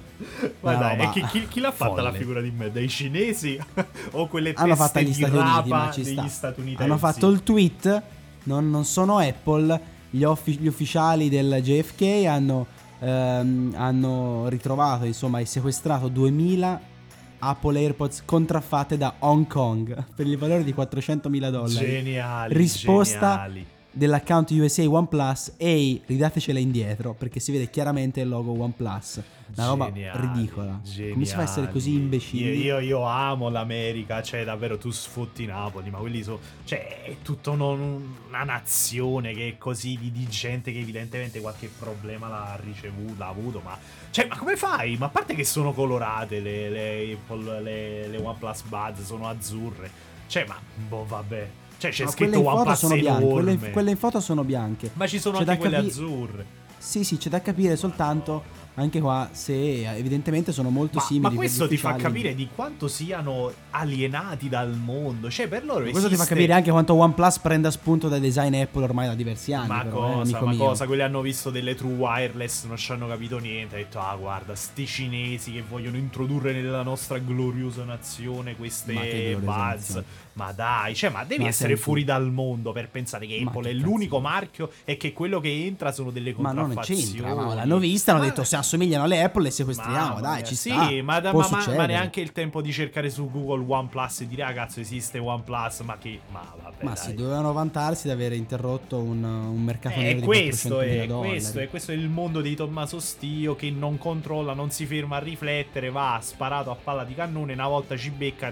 Roba 0.61 0.95
e 0.97 1.09
chi, 1.09 1.25
chi- 1.25 1.47
chi 1.47 1.59
l'ha 1.59 1.71
fatta 1.71 2.01
la 2.01 2.11
figura 2.11 2.41
di 2.41 2.51
me? 2.51 2.71
Dei 2.71 2.87
cinesi? 2.87 3.57
o 4.11 4.27
quelle 4.27 4.53
hanno 4.55 4.75
teste 4.75 4.83
fatto 4.83 4.99
gli 4.99 5.13
Stati 5.13 5.35
Uniti, 5.71 6.03
degli 6.03 6.13
sta. 6.15 6.27
statunitensi? 6.27 6.83
Hanno 6.83 6.97
fatto 6.97 7.29
il 7.29 7.43
tweet, 7.43 8.01
non, 8.43 8.69
non 8.69 8.85
sono 8.85 9.17
Apple, 9.17 9.81
gli, 10.09 10.23
offi- 10.23 10.57
gli 10.59 10.67
ufficiali 10.67 11.29
del 11.29 11.59
JFK 11.61 12.25
hanno, 12.27 12.67
ehm, 12.99 13.73
hanno 13.75 14.47
ritrovato, 14.47 15.05
insomma, 15.05 15.39
e 15.39 15.45
sequestrato 15.45 16.07
2000 16.07 16.91
Apple 17.39 17.77
AirPods 17.77 18.21
contraffatte 18.23 18.97
da 18.97 19.15
Hong 19.19 19.47
Kong 19.47 20.05
per 20.15 20.27
il 20.27 20.37
valore 20.37 20.63
di 20.63 20.73
400.000 20.73 21.49
dollari. 21.49 21.85
Geniali, 21.85 22.53
Risposta 22.53 23.19
geniali. 23.31 23.65
Dell'account 23.93 24.49
USA 24.51 24.89
OnePlus, 24.89 25.53
ehi, 25.57 26.01
ridatecela 26.05 26.59
indietro, 26.59 27.13
perché 27.13 27.39
si 27.39 27.51
vede 27.51 27.69
chiaramente 27.69 28.21
il 28.21 28.27
logo 28.27 28.59
OnePlus. 28.59 29.21
Una 29.55 29.67
roba 29.67 29.85
Geniali, 29.91 30.19
ridicola. 30.19 30.81
Come 30.83 31.25
si 31.25 31.33
fa 31.33 31.41
a 31.41 31.43
essere 31.43 31.69
così 31.69 31.91
geniali. 31.91 32.03
imbecilli? 32.03 32.57
Io, 32.57 32.79
io- 32.79 32.79
io 32.79 33.03
amo 33.03 33.49
l'America, 33.49 34.23
cioè 34.23 34.43
davvero 34.43 34.79
tu 34.79 34.89
sfotti 34.89 35.45
Napoli, 35.45 35.91
ma 35.91 35.99
quelli 35.99 36.23
sono... 36.23 36.39
Cioè 36.63 37.03
è 37.03 37.17
tutta 37.21 37.51
una 37.51 38.43
nazione 38.43 39.33
che 39.33 39.49
è 39.49 39.57
così 39.59 39.95
di, 39.99 40.11
di 40.11 40.27
gente 40.27 40.71
che 40.71 40.79
evidentemente 40.79 41.39
qualche 41.39 41.69
problema 41.77 42.27
l'ha 42.27 42.59
ricevuto, 42.63 43.13
l'ha 43.17 43.27
avuto, 43.27 43.61
ma... 43.63 43.77
Cioè, 44.09 44.25
ma 44.25 44.37
come 44.37 44.55
fai? 44.55 44.97
Ma 44.97 45.05
a 45.05 45.09
parte 45.09 45.35
che 45.35 45.45
sono 45.45 45.71
colorate 45.71 46.39
le, 46.39 46.69
le, 46.69 47.17
le, 47.61 48.07
le 48.07 48.17
OnePlus 48.17 48.63
Buds, 48.63 49.03
sono 49.03 49.27
azzurre. 49.27 49.91
Cioè, 50.25 50.45
ma... 50.47 50.59
Boh, 50.87 51.05
vabbè. 51.05 51.49
Cioè 51.83 51.91
c'è 51.91 52.03
Ma 52.05 52.11
scritto 52.11 52.29
quelle 52.31 52.37
in 52.37 52.43
foto 52.43 52.55
OnePlus 52.59 52.77
sono 52.79 52.95
bianche. 52.95 53.27
Quelle, 53.27 53.71
quelle 53.71 53.91
in 53.91 53.97
foto 53.97 54.19
sono 54.21 54.43
bianche. 54.45 54.89
Ma 54.93 55.07
ci 55.07 55.19
sono 55.19 55.37
C'è 55.39 55.43
anche 55.43 55.57
quelle 55.57 55.75
capi- 55.75 55.87
azzurre. 55.89 56.45
Sì, 56.77 57.03
sì, 57.03 57.17
c'è 57.17 57.29
da 57.29 57.41
capire 57.41 57.75
soltanto 57.75 58.61
anche 58.75 58.99
qua 58.99 59.29
se 59.31 59.87
evidentemente 59.95 60.51
sono 60.51 60.69
molto 60.69 60.97
Ma, 60.97 61.03
simili. 61.03 61.27
ma 61.29 61.39
questo 61.39 61.67
ti 61.67 61.77
fa 61.77 61.93
capire 61.93 62.33
di 62.33 62.49
quanto 62.53 62.87
siano 62.87 63.51
alienati 63.69 64.49
dal 64.49 64.71
mondo. 64.73 65.29
Cioè, 65.29 65.47
per 65.47 65.63
loro 65.63 65.87
Questo 65.89 66.09
ti 66.09 66.15
fa 66.15 66.25
capire 66.25 66.53
anche 66.53 66.71
quanto 66.71 66.93
OnePlus 66.95 67.39
prenda 67.39 67.69
spunto 67.71 68.07
dai 68.09 68.19
design 68.19 68.55
Apple 68.55 68.83
ormai 68.83 69.07
da 69.07 69.13
diversi 69.13 69.53
anni. 69.53 69.67
Ma 69.67 69.83
però, 69.83 69.97
eh, 69.97 70.13
cosa, 70.13 70.21
amico 70.21 70.45
ma 70.45 70.51
mio. 70.51 70.65
cosa? 70.65 70.85
Quelli 70.87 71.01
hanno 71.03 71.21
visto 71.21 71.49
delle 71.51 71.75
true 71.75 71.93
wireless, 71.93 72.65
non 72.65 72.77
ci 72.77 72.91
hanno 72.91 73.07
capito 73.07 73.37
niente. 73.37 73.75
Ha 73.75 73.77
detto, 73.77 73.99
ah, 73.99 74.15
guarda, 74.15 74.55
sti 74.55 74.85
cinesi 74.87 75.51
che 75.51 75.63
vogliono 75.67 75.95
introdurre 75.97 76.51
nella 76.51 76.81
nostra 76.83 77.19
gloriosa 77.19 77.83
nazione 77.83 78.55
queste 78.55 78.93
Ma 78.93 79.39
buzz. 79.39 79.89
nazione. 79.89 80.05
Ma 80.35 80.51
dai, 80.51 80.95
cioè, 80.95 81.11
ma 81.11 81.23
devi 81.23 81.43
Ma 81.43 81.49
essere 81.49 81.69
senti- 81.69 81.83
fuori 81.83 82.03
dal 82.03 82.31
mondo 82.31 82.71
per 82.71 82.89
pensare 82.89 83.27
che 83.27 83.43
Apple 83.45 83.69
è 83.69 83.73
cazzo. 83.73 83.85
l'unico 83.85 84.19
marchio 84.19 84.71
e 84.83 84.97
che 84.97 85.13
quello 85.13 85.39
che 85.39 85.65
entra 85.65 85.91
sono 85.91 86.09
delle 86.09 86.33
Ma 86.35 86.51
non 86.51 86.63
contraffazioni. 86.65 87.01
c'entra, 87.03 87.35
ma 87.35 87.53
l'hanno 87.53 87.77
vista, 87.77 88.11
hanno 88.13 88.21
Ma- 88.21 88.27
detto 88.27 88.43
se 88.43 88.55
assomigliano 88.55 89.03
alle 89.03 89.21
Apple 89.21 89.43
le 89.43 89.51
sequestriamo, 89.51 90.19
dai, 90.21 90.43
ci 90.43 90.55
sì, 90.55 90.71
sta. 90.71 90.89
ma, 91.03 91.19
da- 91.19 91.29
Può 91.29 91.41
ma- 91.41 91.63
ma- 91.67 91.75
ma 91.75 91.85
neanche 91.85 92.19
il 92.19 92.31
tempo 92.31 92.61
di 92.61 92.71
cercare 92.73 93.11
su 93.11 93.29
Google 93.29 93.63
OnePlus 93.67 94.21
e 94.21 94.27
dire, 94.27 94.41
ah, 94.43 94.53
cazzo, 94.53 94.79
esiste 94.79 95.19
OnePlus, 95.19 95.79
ma 95.81 95.97
che... 95.99 96.19
Ma 96.31 96.41
vabbè, 96.63 96.83
Ma 96.83 96.93
dai. 96.93 97.03
sì, 97.03 97.13
dovevano 97.13 97.53
vantarsi 97.53 98.07
di 98.07 98.13
aver 98.13 98.33
interrotto 98.33 98.97
un, 98.97 99.23
un 99.23 99.61
mercato 99.63 99.99
Eh, 99.99 100.01
nero 100.01 100.19
di 100.21 100.25
questo 100.25 100.79
400.000 100.81 101.03
è, 101.03 101.07
questo 101.27 101.59
è, 101.59 101.69
questo 101.69 101.91
è 101.91 101.95
il 101.95 102.09
mondo 102.09 102.41
di 102.41 102.55
Tommaso 102.55 102.99
Stio 102.99 103.55
che 103.55 103.69
non 103.69 103.99
controlla, 103.99 104.53
non 104.53 104.71
si 104.71 104.87
ferma 104.87 105.17
a 105.17 105.19
riflettere, 105.19 105.91
va 105.91 106.17
sparato 106.23 106.71
a 106.71 106.75
palla 106.75 107.03
di 107.03 107.13
cannone, 107.13 107.53
una 107.53 107.67
volta 107.67 107.95
ci 107.95 108.09
becca 108.09 108.51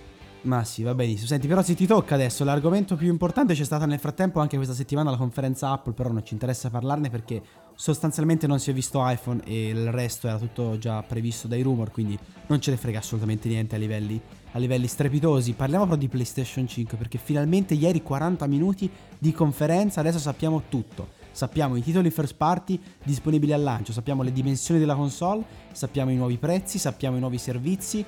Ma 0.43 0.63
sì, 0.63 0.81
va 0.81 0.95
benissimo. 0.95 1.27
Senti, 1.27 1.47
però 1.47 1.61
se 1.61 1.75
ti 1.75 1.85
tocca 1.85 2.15
adesso, 2.15 2.43
l'argomento 2.43 2.95
più 2.95 3.07
importante 3.07 3.53
c'è 3.53 3.63
stata 3.63 3.85
nel 3.85 3.99
frattempo 3.99 4.39
anche 4.39 4.55
questa 4.55 4.73
settimana 4.73 5.11
la 5.11 5.17
conferenza 5.17 5.69
Apple, 5.69 5.93
però 5.93 6.11
non 6.11 6.25
ci 6.25 6.33
interessa 6.33 6.71
parlarne 6.71 7.11
perché 7.11 7.41
sostanzialmente 7.75 8.47
non 8.47 8.59
si 8.59 8.71
è 8.71 8.73
visto 8.73 9.07
iPhone 9.07 9.41
e 9.43 9.69
il 9.69 9.91
resto 9.91 10.27
era 10.27 10.39
tutto 10.39 10.79
già 10.79 11.03
previsto 11.03 11.47
dai 11.47 11.61
rumor, 11.61 11.91
quindi 11.91 12.17
non 12.47 12.59
ce 12.59 12.71
ne 12.71 12.77
frega 12.77 12.99
assolutamente 12.99 13.47
niente 13.49 13.75
a 13.75 13.77
livelli, 13.77 14.19
a 14.53 14.57
livelli 14.57 14.87
strepitosi. 14.87 15.53
Parliamo 15.53 15.85
però 15.85 15.95
di 15.95 16.07
PlayStation 16.07 16.67
5 16.67 16.97
perché 16.97 17.19
finalmente 17.19 17.75
ieri 17.75 18.01
40 18.01 18.47
minuti 18.47 18.89
di 19.19 19.31
conferenza, 19.33 19.99
adesso 19.99 20.17
sappiamo 20.17 20.63
tutto. 20.69 21.19
Sappiamo 21.31 21.75
i 21.75 21.83
titoli 21.83 22.09
first 22.09 22.35
party 22.35 22.81
disponibili 23.03 23.53
al 23.53 23.61
lancio, 23.61 23.93
sappiamo 23.93 24.23
le 24.23 24.33
dimensioni 24.33 24.79
della 24.79 24.95
console, 24.95 25.43
sappiamo 25.71 26.09
i 26.09 26.15
nuovi 26.15 26.37
prezzi, 26.37 26.79
sappiamo 26.79 27.17
i 27.17 27.19
nuovi 27.19 27.37
servizi. 27.37 28.03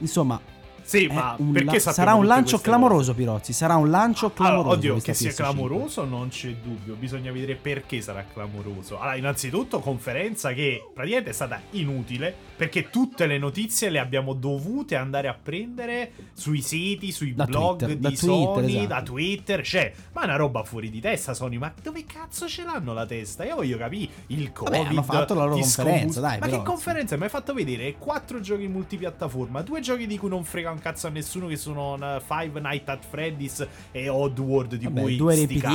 Insomma, 0.00 0.40
Sì, 0.88 1.04
è 1.04 1.12
ma 1.12 1.34
un 1.38 1.52
perché 1.52 1.82
la- 1.84 1.92
sarà 1.92 2.14
un 2.14 2.24
lancio 2.24 2.58
clamoroso, 2.60 3.14
Pirozzi. 3.14 3.52
Sarà 3.52 3.76
un 3.76 3.90
lancio 3.90 4.32
clamoroso. 4.32 4.60
Allora, 4.62 4.76
oddio, 4.78 4.96
che 5.02 5.12
sia 5.12 5.30
PS5. 5.30 5.34
clamoroso 5.34 6.04
non 6.06 6.28
c'è 6.28 6.54
dubbio, 6.62 6.94
bisogna 6.94 7.30
vedere 7.30 7.56
perché 7.56 8.00
sarà 8.00 8.24
clamoroso. 8.32 8.98
Allora, 8.98 9.16
innanzitutto 9.16 9.80
conferenza 9.80 10.52
che 10.54 10.82
praticamente 10.94 11.30
è 11.30 11.34
stata 11.34 11.60
inutile 11.72 12.34
perché 12.56 12.88
tutte 12.88 13.26
le 13.26 13.36
notizie 13.36 13.90
le 13.90 13.98
abbiamo 13.98 14.32
dovute 14.32 14.96
andare 14.96 15.28
a 15.28 15.36
prendere 15.40 16.12
sui 16.32 16.62
siti, 16.62 17.12
sui 17.12 17.34
Da 17.34 17.44
blog 17.44 17.80
Twitter, 17.80 17.96
di 17.96 18.00
da 18.00 18.16
Sony, 18.16 18.44
Twitter, 18.54 18.70
esatto. 18.70 18.86
da 18.88 19.02
Twitter, 19.02 19.62
cioè, 19.66 19.92
ma 20.14 20.20
è 20.22 20.24
una 20.24 20.36
roba 20.36 20.62
fuori 20.64 20.88
di 20.90 21.00
testa 21.00 21.34
Sony, 21.34 21.58
ma 21.58 21.70
dove 21.82 22.04
cazzo 22.06 22.48
ce 22.48 22.64
l'hanno 22.64 22.94
la 22.94 23.04
testa? 23.04 23.44
Io 23.44 23.56
voglio 23.56 23.76
capire 23.76 24.10
il 24.28 24.52
Covid. 24.52 24.72
Vabbè, 24.74 24.88
hanno 24.88 25.02
fatto 25.02 25.34
la 25.34 25.44
loro 25.44 25.58
conferenza, 25.58 25.98
scomus- 25.98 26.20
dai, 26.20 26.38
Ma 26.38 26.46
però, 26.46 26.58
che 26.58 26.64
conferenza? 26.64 27.16
Mi 27.18 27.24
hai 27.24 27.28
fatto 27.28 27.52
vedere 27.52 27.94
quattro 27.98 28.40
giochi 28.40 28.66
multipiattaforma, 28.68 29.60
due 29.60 29.80
giochi 29.80 30.06
di 30.06 30.16
cui 30.16 30.30
non 30.30 30.44
frega 30.44 30.76
un 30.78 30.82
cazzo 30.82 31.06
a 31.08 31.10
nessuno 31.10 31.46
che 31.48 31.56
sono 31.56 31.94
uh, 31.94 32.20
Five 32.26 32.60
Nights 32.60 32.88
at 32.88 33.04
Freddy's 33.08 33.66
e 33.92 34.08
Oddworld 34.08 34.76
di 34.76 34.84
Vabbè, 34.84 35.00
cui 35.02 35.16
due 35.16 35.34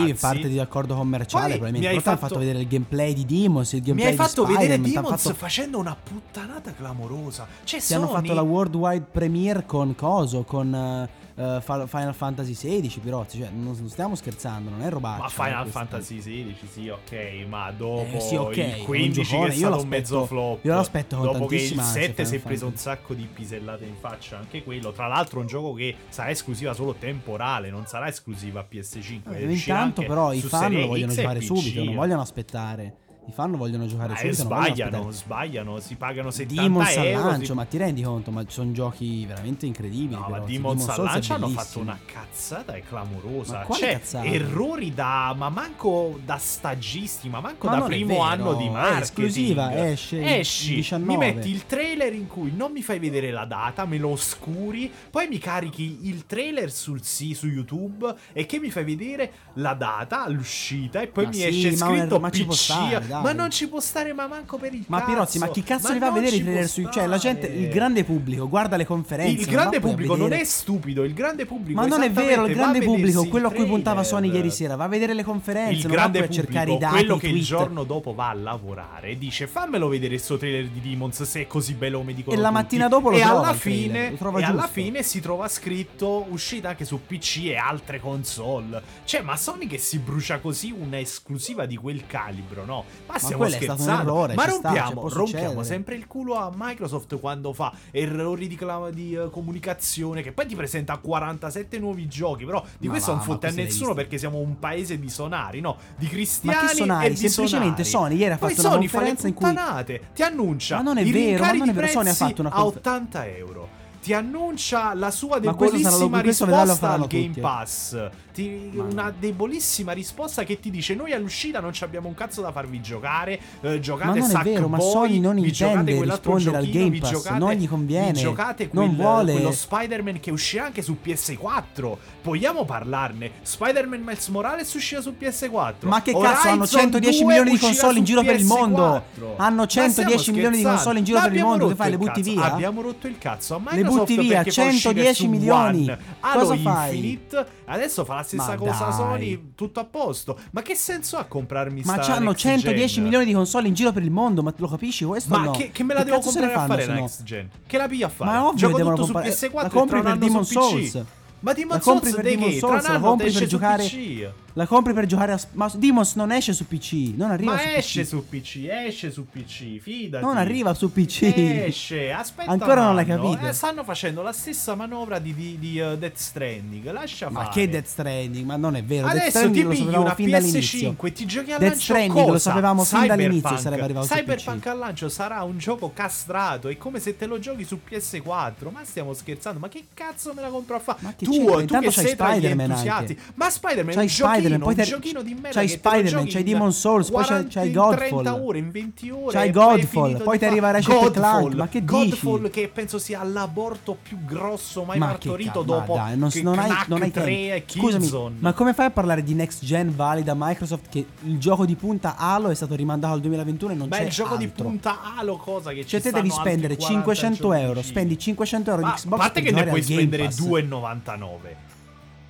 cazzi. 0.10 0.13
parte 0.13 0.48
di 0.48 0.60
accordo 0.60 0.95
commerciale, 0.95 1.57
Poi 1.57 1.57
probabilmente. 1.57 1.79
mi 1.79 1.86
hai 1.98 2.01
hanno 2.03 2.17
fatto- 2.17 2.27
fatto 2.33 2.39
vedere 2.39 2.60
il 2.60 2.67
gameplay 2.67 3.13
di 3.13 3.25
Demons, 3.25 3.72
il 3.74 3.79
Mi 3.79 3.86
gameplay 3.88 4.10
hai 4.12 4.15
fatto 4.17 4.45
di 4.45 4.53
vedere 4.53 4.74
hanno 4.75 4.88
Demons 4.88 5.22
fatto- 5.22 5.36
facendo 5.36 5.77
una 5.77 5.95
puttanata 6.01 6.74
clamorosa. 6.74 7.48
Cioè, 7.63 7.79
Ti 7.81 7.93
hanno 7.93 8.07
Sony- 8.07 8.19
fatto 8.22 8.33
la 8.33 8.41
worldwide 8.41 9.05
premiere 9.12 9.65
con 9.65 9.93
coso, 9.95 10.43
con 10.43 10.74
eh, 10.74 11.10
eh, 11.36 11.60
Fa- 11.62 11.88
Final 11.88 12.13
Fantasy 12.13 12.54
XVI, 12.54 13.00
Pirozzi. 13.02 13.38
Cioè, 13.40 13.50
non 13.50 13.76
non 13.78 13.89
stiamo 13.89 14.15
scherzando, 14.15 14.69
non 14.69 14.82
è 14.82 14.89
robaccia. 14.89 15.22
Ma 15.22 15.28
eh, 15.28 15.30
Final. 15.30 15.67
Fantasy 15.67 16.17
XVI, 16.19 16.56
sì, 16.72 16.89
ok, 16.89 17.46
ma 17.48 17.72
dopo 17.72 18.06
Eh, 18.13 18.19
sì, 18.19 18.36
ok, 18.36 18.56
è 18.58 18.74
il 18.76 18.80
un 18.80 18.86
15 18.86 19.19
che 19.22 19.28
giocone, 19.30 19.50
è 19.50 19.54
io 19.54 19.60
stato 19.67 19.82
un 19.82 19.88
mezzo 19.88 20.26
flop. 20.26 20.63
io 20.65 20.74
l'aspetto 20.76 21.15
con 21.17 21.26
Dopo 21.26 21.46
che 21.46 21.56
il 21.56 21.60
tantissima 21.62 21.82
ansia, 21.84 22.02
7 22.02 22.26
si 22.26 22.36
è 22.36 22.39
preso 22.39 22.65
un 22.67 22.76
sacco 22.76 23.13
di 23.13 23.28
pisellate 23.32 23.86
in 23.86 23.96
faccia, 24.00 24.38
anche 24.38 24.63
quello. 24.63 24.91
Tra 24.91 25.08
l'altro 25.08 25.39
un 25.39 25.48
gioco 25.48 25.74
che 25.74 25.96
sarà 26.10 26.30
esclusiva 26.30 26.74
solo 26.74 26.93
temporale, 26.93 27.69
non 27.69 27.86
sarà 27.86 28.08
esclusiva 28.08 28.60
a 28.62 28.65
PS5. 28.69 29.34
Eh, 29.36 29.52
Intanto, 29.54 30.04
però, 30.04 30.34
i 30.34 30.41
fan 30.41 30.72
lo 30.74 30.88
vogliono 30.88 31.12
e 31.12 31.15
PC. 31.15 31.43
subito, 31.43 31.84
non 31.84 31.96
vogliono 31.96 32.22
aspettare. 32.22 32.96
I 33.25 33.31
fan 33.31 33.55
vogliono 33.55 33.86
giocare 33.86 34.09
Ma 34.13 34.19
eh, 34.19 34.33
subito. 34.33 34.43
sbagliano, 34.43 35.12
sbagliano, 35.12 35.79
si 35.79 35.95
pagano 35.95 36.29
70 36.29 36.62
Demons 36.62 36.97
al 36.97 37.05
euro. 37.05 37.27
lancio, 37.29 37.45
si- 37.45 37.53
ma 37.53 37.63
ti 37.65 37.77
rendi 37.77 38.01
conto? 38.01 38.31
Ma 38.31 38.43
sono 38.47 38.71
giochi 38.73 39.25
veramente 39.25 39.65
incredibili. 39.65 40.19
No, 40.19 40.25
però. 40.25 40.39
ma 40.39 40.45
Demon's 40.45 40.86
Demon's 40.86 40.99
è 40.99 41.01
lancio 41.03 41.33
hanno 41.33 41.47
fatto 41.47 41.79
una 41.79 41.99
cazzata 42.05 42.73
e 42.73 42.83
clamorosa. 42.83 43.59
Ma 43.59 43.63
quale 43.63 43.81
cioè, 43.81 43.91
cazzata? 43.93 44.25
errori 44.25 44.93
da. 44.93 45.33
Ma 45.38 45.47
manco 45.47 46.19
da 46.25 46.38
stagisti, 46.38 47.29
ma 47.29 47.39
manco 47.39 47.67
Ma 47.67 47.77
da 47.77 47.86
è 47.86 47.88
primo 47.88 48.21
anno 48.23 48.55
di 48.55 48.65
è 48.65 48.69
marketing. 48.69 49.01
esclusiva, 49.03 49.88
esce 49.88 50.39
Esci, 50.39 50.75
19. 50.75 51.12
mi 51.12 51.17
metti 51.17 51.49
il 51.49 51.65
trailer 51.65 52.13
in 52.13 52.27
cui 52.27 52.51
non 52.53 52.73
mi 52.73 52.81
fai 52.81 52.99
vedere 52.99 53.31
la 53.31 53.45
data, 53.45 53.86
me 53.86 53.97
lo 53.99 54.09
oscuri, 54.09 54.91
poi 55.09 55.27
mi 55.29 55.38
carichi 55.38 56.07
il 56.09 56.25
trailer 56.25 56.69
sul 56.69 57.01
sì, 57.01 57.33
su 57.33 57.47
YouTube 57.47 58.13
e 58.33 58.45
che 58.45 58.59
mi 58.59 58.69
fai 58.69 58.83
vedere 58.83 59.31
la 59.53 59.73
data, 59.73 60.27
l'uscita 60.27 60.99
e 61.01 61.07
poi 61.07 61.23
Ma 61.23 61.29
mi 61.29 61.36
sì, 61.38 61.45
esce 61.45 61.75
scritto 61.77 62.19
ma 62.19 62.29
PC. 62.29 62.53
stare, 62.53 63.12
dai. 63.13 63.23
ma 63.23 63.34
non 63.34 63.49
ci 63.52 63.67
può 63.67 63.80
stare, 63.80 64.13
ma 64.13 64.28
manco 64.28 64.58
per 64.58 64.73
il 64.73 64.84
Ma 64.88 64.99
cazzo. 64.99 65.12
Pirozzi, 65.12 65.39
ma 65.39 65.47
chi 65.49 65.63
cazzo 65.63 65.88
Ma 65.88 65.93
li 65.93 65.99
va 65.99 66.08
a 66.08 66.12
vedere 66.12 66.36
i 66.36 66.41
trailer 66.41 66.67
su... 66.67 66.88
Cioè, 66.89 67.08
la 67.08 67.17
gente, 67.17 67.47
il 67.47 67.69
grande 67.69 68.04
pubblico 68.04 68.47
guarda 68.49 68.76
le 68.78 68.86
conferenze. 68.86 69.41
Il 69.41 69.47
grande 69.47 69.80
pubblico 69.80 70.15
non 70.15 70.34
è 70.34 70.43
stupido, 70.43 71.04
il 71.04 71.13
grande 71.13 71.45
pubblico 71.45 71.80
Ma 71.80 71.88
non 71.88 72.02
è 72.02 72.12
vero, 72.12 72.45
il 72.45 72.54
grande 72.54 72.82
pubblico, 72.82 73.23
il 73.23 73.30
quello 73.30 73.47
a 73.47 73.52
cui 73.52 73.65
puntava. 73.65 74.04
Sony 74.04 74.32
ieri 74.32 74.52
sera, 74.52 74.76
va 74.76 74.86
a 74.86 74.88
vedere 74.88 75.13
le 75.13 75.23
conferenze, 75.23 75.88
Il 75.88 75.91
grande 75.91 76.19
va 76.19 76.26
a 76.26 76.28
pubblico, 76.28 76.34
cercare 76.34 76.71
i 76.71 76.78
dati, 76.78 76.93
quello 76.93 77.17
che 77.17 77.28
il 77.28 77.43
giorno 77.43 77.84
dopo 77.84 78.13
va 78.13 78.30
a 78.30 78.34
lavorare 78.34 79.10
e 79.10 79.17
dice 79.17 79.47
fammelo 79.47 79.88
vedere 79.88 80.17
sto 80.17 80.38
trailer 80.38 80.67
di 80.67 80.82
Demons 80.82 81.23
se 81.23 81.41
è 81.41 81.47
così 81.47 81.73
bello 81.73 81.99
come 81.99 82.13
dicono 82.13 82.36
E 82.36 82.39
la 82.39 82.47
tutti." 82.49 82.62
mattina 82.62 82.88
dopo 82.88 83.10
lo 83.10 83.17
e 83.17 83.21
trova 83.21 83.39
alla 83.39 83.52
il 83.52 83.58
fine, 83.58 84.12
e 84.12 84.43
alla 84.43 84.67
fine 84.67 85.04
si 85.04 85.19
trova 85.19 85.47
scritto 85.47 86.26
uscita 86.30 86.69
anche 86.69 86.86
su 86.86 86.99
PC 87.06 87.45
e 87.45 87.56
altre 87.56 87.99
console. 87.99 88.82
Cioè, 89.04 89.21
ma 89.21 89.36
Sony 89.36 89.67
che 89.67 89.78
si 89.78 89.99
brucia 89.99 90.39
così 90.39 90.73
una 90.78 90.99
esclusiva 90.99 91.65
di 91.65 91.76
quel 91.76 92.06
calibro, 92.06 92.65
no? 92.65 92.86
Ma, 93.06 93.18
stiamo 93.20 93.48
stato 93.48 93.63
un 93.72 93.78
scherzando. 93.78 94.02
errore, 94.02 94.34
ma 94.34 94.44
ci 94.44 94.50
sta, 94.52 94.68
rompiamo, 94.70 95.10
rompiamo 95.10 95.63
sempre 95.63 95.96
il 95.96 96.08
culo 96.08 96.36
a 96.36 96.52
Microsoft 96.56 97.20
quando 97.20 97.54
fa 97.54 97.72
errori 97.92 98.48
di, 98.48 98.56
cla- 98.56 98.89
di, 98.92 99.13
eh, 99.16 99.30
comunicazione 99.30 100.22
che 100.22 100.32
poi 100.32 100.46
ti 100.48 100.56
presenta 100.56 100.98
47 100.98 101.80
nuovi 101.80 102.08
giochi, 102.08 102.46
però 102.46 102.63
di 102.78 102.88
Ma 102.88 102.94
questo 102.94 103.12
va, 103.12 103.18
non 103.18 103.28
ma 103.28 103.34
fotte 103.34 103.48
a 103.48 103.52
nessuno 103.52 103.94
perché 103.94 104.18
siamo 104.18 104.38
un 104.39 104.58
paese 104.60 105.00
di 105.00 105.10
sonari, 105.10 105.60
no? 105.60 105.78
Di 105.98 106.08
cristiani 106.08 106.58
Ma 106.58 106.68
che 106.70 106.76
sonari? 106.76 107.06
e 107.06 107.10
di 107.10 107.16
Semplicemente 107.18 107.84
sonari. 107.84 108.10
Sony 108.13 108.22
ieri 108.22 108.34
ha 108.34 108.38
Poi 108.38 108.50
fatto 108.54 108.62
una 108.62 108.72
Sony 108.76 108.88
fa 108.88 109.00
le 109.02 109.04
conferenza 109.16 109.28
in 109.28 109.34
cui- 109.34 110.04
ti 110.13 110.22
annuncia 110.24 110.76
Ma 110.78 110.82
non 110.82 110.98
è 110.98 111.04
vero, 111.06 111.44
ma 111.44 111.52
non 111.54 111.70
è 111.70 111.74
vero, 111.74 111.88
Sony 111.88 112.10
ha 112.10 112.13
fatto 112.13 112.42
una 112.42 112.50
a 112.50 112.54
confer- 112.62 112.78
80 112.88 113.28
euro. 113.28 113.82
Ti 114.04 114.13
annuncia 114.13 114.94
la 114.96 115.12
sua 115.12 115.39
debolissima 115.39 116.20
risposta 116.20 116.92
al 116.92 117.08
Game 117.08 117.28
tutti, 117.28 117.39
eh. 117.39 117.42
Pass. 117.42 118.10
Ti- 118.34 118.72
Ma- 118.74 118.84
una 118.84 119.13
debolissima 119.18 119.94
risposta 119.94 120.44
che 120.44 120.60
ti 120.60 120.70
dice: 120.70 120.94
Noi 120.94 121.13
all'uscita 121.13 121.62
non 121.62 121.72
ci 121.72 121.86
abbiamo 121.86 122.10
un 122.10 122.13
cazzo 122.13 122.42
da 122.42 122.52
farvi 122.52 122.82
giocare. 122.82 123.39
eh, 123.62 123.80
giocate 123.80 124.20
Ma 124.20 124.28
non 124.28 124.36
è 124.42 124.44
vero, 124.44 124.68
ma 124.68 124.80
Sony 124.80 125.20
non 125.20 125.38
intende 125.38 126.02
rispondere 126.02 126.58
al 126.58 126.66
Game 126.68 126.98
Pass, 127.00 127.12
giocate- 127.12 127.38
non 127.39 127.54
gli 127.54 127.68
conviene, 127.68 128.12
vi 128.12 128.20
giocate 128.20 128.70
non 128.74 128.88
quel- 128.88 128.98
vuole- 128.98 129.32
quello 129.34 129.52
Spider-Man 129.54 130.20
che 130.20 130.32
uscirà 130.32 130.66
anche 130.66 130.82
su 130.82 130.98
PS4. 131.02 131.98
Vogliamo 132.24 132.66
parlarne? 132.66 133.32
Spider-Man 133.42 134.02
Miles 134.02 134.28
Morales 134.28 134.74
uscirà 134.74 135.00
su 135.02 135.13
PS4. 135.18 135.88
Ma 135.88 136.02
che 136.02 136.12
cazzo, 136.12 136.48
hanno 136.50 136.63
Horizon 136.63 136.80
110 136.80 137.20
2 137.24 137.28
milioni 137.28 137.52
di 137.52 137.58
console 137.58 137.98
in 138.00 138.04
giro 138.04 138.22
per 138.22 138.36
il 138.38 138.46
mondo. 138.46 138.82
PS4. 139.16 139.34
Hanno 139.38 139.56
Ma 139.62 139.68
110 139.68 140.18
stiamo 140.20 140.38
milioni 140.38 140.58
di 140.58 140.63
console 140.63 140.98
in 141.00 141.06
giro 141.06 141.18
Ma 141.20 141.24
per 141.24 141.34
il 141.36 141.42
mondo, 141.44 141.68
che 141.70 141.76
fai, 141.76 141.89
le 141.92 141.98
butti 141.98 142.22
cazzo. 142.22 142.32
via? 142.34 142.52
Abbiamo 142.52 142.82
rotto 142.82 143.08
il 143.08 143.18
cazzo 143.18 143.56
a 143.56 143.60
Microsoft 143.60 143.92
butti 143.99 144.17
via, 144.17 144.36
perché 144.43 144.51
fa 144.51 144.62
uscire 144.63 144.79
110 144.79 145.23
su 145.23 145.29
milioni. 145.29 145.82
One 145.84 145.99
Halo 146.19 146.39
Cosa 146.39 146.56
fai? 146.58 146.95
Infinite. 146.95 147.47
Adesso 147.65 148.06
fa 148.06 148.15
la 148.15 148.23
stessa 148.23 148.47
Ma 148.49 148.56
cosa 148.56 148.84
dai. 148.86 148.93
Sony, 148.93 149.51
tutto 149.56 149.79
a 149.79 149.86
posto. 149.86 150.38
Ma 150.51 150.62
che 150.62 150.75
senso 150.75 151.17
ha 151.17 151.23
comprarmi 151.25 151.82
Ma 151.86 151.97
c'hanno 151.97 152.29
next 152.29 152.41
110 152.41 152.93
gen? 152.95 153.03
milioni 153.03 153.25
di 153.25 153.34
console 153.34 153.67
in 153.67 153.73
giro 153.73 153.91
per 153.91 154.03
il 154.03 154.12
mondo, 154.12 154.43
ma 154.43 154.53
lo 154.56 154.67
capisci 154.67 155.06
questo 155.06 155.29
Ma 155.38 155.43
no? 155.45 155.51
che, 155.51 155.71
che 155.71 155.84
me 155.84 155.93
la 155.93 155.99
Che 156.01 156.06
devo 156.06 156.19
comprare 156.19 156.53
a 156.53 156.65
fare 156.65 156.86
la 156.86 156.93
no? 156.93 156.99
next 157.01 157.23
gen? 157.23 157.49
Che 157.65 157.77
la 157.77 157.88
piglia 157.88 158.06
a 158.08 158.10
fare? 158.10 158.32
Ma 158.32 158.45
ovvio 158.47 158.58
Gioco 158.58 158.75
che 158.77 158.84
tutto 158.84 159.01
comprare- 159.01 159.32
su 159.32 159.45
PS4 159.45 159.62
la 159.62 159.69
compri 159.69 160.01
per 160.01 160.17
Demon. 160.17 160.45
Souls. 160.45 161.03
Ma 161.39 161.53
Demon 161.53 161.82
Souls 161.82 162.10
Souls, 162.10 162.62
un 162.86 162.91
la 162.93 162.99
compri 162.99 163.32
per 163.32 163.45
giocare- 163.47 163.84
PC. 163.84 164.29
La 164.56 164.68
compri 164.68 164.94
per 164.94 165.08
giocare 165.08 165.32
a. 165.32 165.39
Ma 165.54 165.72
Demons 165.74 166.13
non 166.16 166.32
esce 166.32 166.54
su 166.54 166.68
PC. 166.68 167.13
Non 167.16 167.32
arriva 167.32 167.54
Ma 167.54 167.58
su 167.58 167.68
esce 167.68 168.02
PC. 168.02 168.08
su 168.08 168.28
PC, 168.30 168.56
esce 168.70 169.12
su 169.12 169.28
PC, 169.28 169.80
fidati. 169.80 170.24
Non 170.24 170.38
arriva 170.38 170.74
su 170.76 170.92
PC. 170.92 171.22
Esce, 171.36 172.12
aspetta. 172.12 172.52
Ancora 172.52 172.84
non 172.84 172.94
l'hai 172.96 173.06
capito. 173.06 173.48
Eh, 173.48 173.54
stanno 173.54 173.84
facendo 173.84 174.22
la 174.22 174.32
stessa 174.32 174.76
manovra 174.76 175.18
di, 175.18 175.34
di, 175.34 175.58
di, 175.58 175.80
uh, 175.80 175.98
Death 175.98 176.18
Stranding. 176.18 176.92
Lascia 176.92 177.30
Ma 177.32 177.46
fare. 177.46 177.52
che 177.54 177.70
Death 177.70 177.88
Stranding? 177.88 178.46
Ma 178.46 178.56
non 178.56 178.76
è 178.76 178.84
vero. 178.84 179.08
Death 179.08 179.18
Adesso 179.18 179.38
Stranding 179.38 179.56
ti 179.56 179.63
lo 179.63 179.70
pigli 179.70 179.80
sapevamo 179.80 180.04
una 180.06 180.16
fin 180.16 180.30
dall'inizio. 180.30 180.92
PS5 180.92 181.13
ti 181.13 181.26
giochi 181.26 181.52
al 181.52 181.60
Death 181.60 181.70
lancio 181.72 181.84
Stranding 181.86 182.28
lo 182.30 182.38
sapevamo 182.38 182.84
fin 182.84 183.08
dall'inizio 183.08 183.39
Cyberpunk. 183.39 183.62
sarebbe 183.62 183.84
arrivato 183.84 184.08
Cyberpunk 184.08 184.68
al 184.68 184.78
lancio 184.78 185.10
sarà 185.10 185.42
un 185.42 185.58
gioco 185.58 185.92
castrato. 185.94 186.68
È 186.68 186.78
come 186.78 187.00
se 187.00 187.18
te 187.18 187.26
lo 187.26 187.39
giochi 187.39 187.63
su 187.66 187.80
PS4. 187.89 188.72
Ma 188.72 188.82
stiamo 188.84 189.13
scherzando? 189.13 189.58
Ma 189.60 189.68
che 189.68 189.86
cazzo 189.96 190.34
me 190.36 190.42
la 190.42 190.50
compro 190.50 190.76
a 190.76 190.80
fare? 190.80 191.00
Ma 191.02 191.12
Tu, 191.13 191.66
tu 191.66 191.80
che 191.80 191.92
sei 191.92 192.16
tra 192.16 192.36
gli 192.36 192.39
Spider-Man 192.39 192.70
entusiasti. 192.70 193.20
Ma 193.34 193.50
Spider-Man 193.50 193.96
è 193.96 194.00
un 194.00 194.06
giochino, 194.08 194.42
Spider-Man, 194.43 194.60
poi 194.60 194.75
te- 194.75 194.84
giochino 194.84 195.21
di 195.21 195.34
merda. 195.34 195.49
c'hai 195.51 195.67
Spider-Man, 195.67 196.25
c'hai 196.27 196.43
Demon 196.43 196.73
Souls, 196.73 197.10
poi 197.10 197.23
c'hai- 197.23 197.27
40 197.47 197.49
c'hai 197.60 197.67
in 197.67 197.73
Godfall. 197.73 197.97
30 198.23 198.36
ore, 198.36 198.58
in 198.60 198.71
20 198.71 199.10
ore. 199.10 199.21
C'hai 199.32 199.32
poi 199.32 199.41
hai 199.41 199.51
Godfall, 199.82 200.23
poi 200.23 200.34
di 200.34 200.39
ti 200.39 200.45
arriva 200.45 200.71
Ratchet 200.71 200.93
Godfall, 200.93 201.12
Clank, 201.13 201.53
ma 201.56 201.67
che 201.67 201.79
dici? 201.84 201.91
Godfall 201.93 202.49
che 202.49 202.67
penso 202.73 202.97
sia 202.99 203.23
l'aborto 203.23 203.97
più 204.01 204.17
grosso 204.25 204.84
mai 204.84 204.97
Ma 204.99 205.08
partorito 205.08 205.51
ca- 205.51 205.60
ma 205.60 205.65
dopo 205.79 205.93
dai, 205.95 206.17
non, 206.17 206.29
non 206.41 206.60
hai, 206.60 206.71
non 206.88 207.01
hai 207.01 207.12
3 207.12 207.23
tempo. 207.23 207.53
e 207.56 207.63
Scusami, 207.65 207.99
Killzone. 207.99 208.36
ma 208.39 208.53
come 208.53 208.73
fai 208.73 208.86
a 208.88 208.91
parlare 208.91 209.23
di 209.23 209.34
next 209.34 209.63
gen 209.65 209.95
valida 209.95 210.34
Microsoft 210.36 210.89
che 210.89 211.06
il 211.23 211.38
gioco 211.39 211.65
di 211.65 211.75
punta 211.75 212.15
Halo 212.17 212.49
è 212.49 212.56
stato 212.56 212.75
rimandato 212.75 213.13
al 213.13 213.21
2021 213.21 213.71
e 213.71 213.75
non 213.75 213.88
Beh, 213.89 213.97
c'è 213.97 214.03
il 214.03 214.10
gioco 214.10 214.36
di 214.36 214.43
altro. 214.45 214.65
punta 214.65 214.99
Halo 215.17 215.38
cosa 215.38 215.71
che 215.71 215.86
Cioè 215.86 215.99
ci 216.01 216.10
te 216.10 216.12
devi 216.15 216.29
spendere 216.29 216.75
40 216.75 216.86
500 216.86 217.43
giochi 217.47 217.60
euro, 217.62 217.82
spendi 217.82 218.17
500 218.17 218.69
euro 218.71 218.82
Ma 218.82 218.88
di 218.89 218.93
a 218.93 218.97
Xbox 218.97 219.19
parte 219.19 219.41
per 219.41 219.53
che 219.53 219.56
ne 219.60 219.65
puoi 219.67 219.82
spendere 219.84 220.23
Pass. 220.25 220.39
2,99 220.39 221.56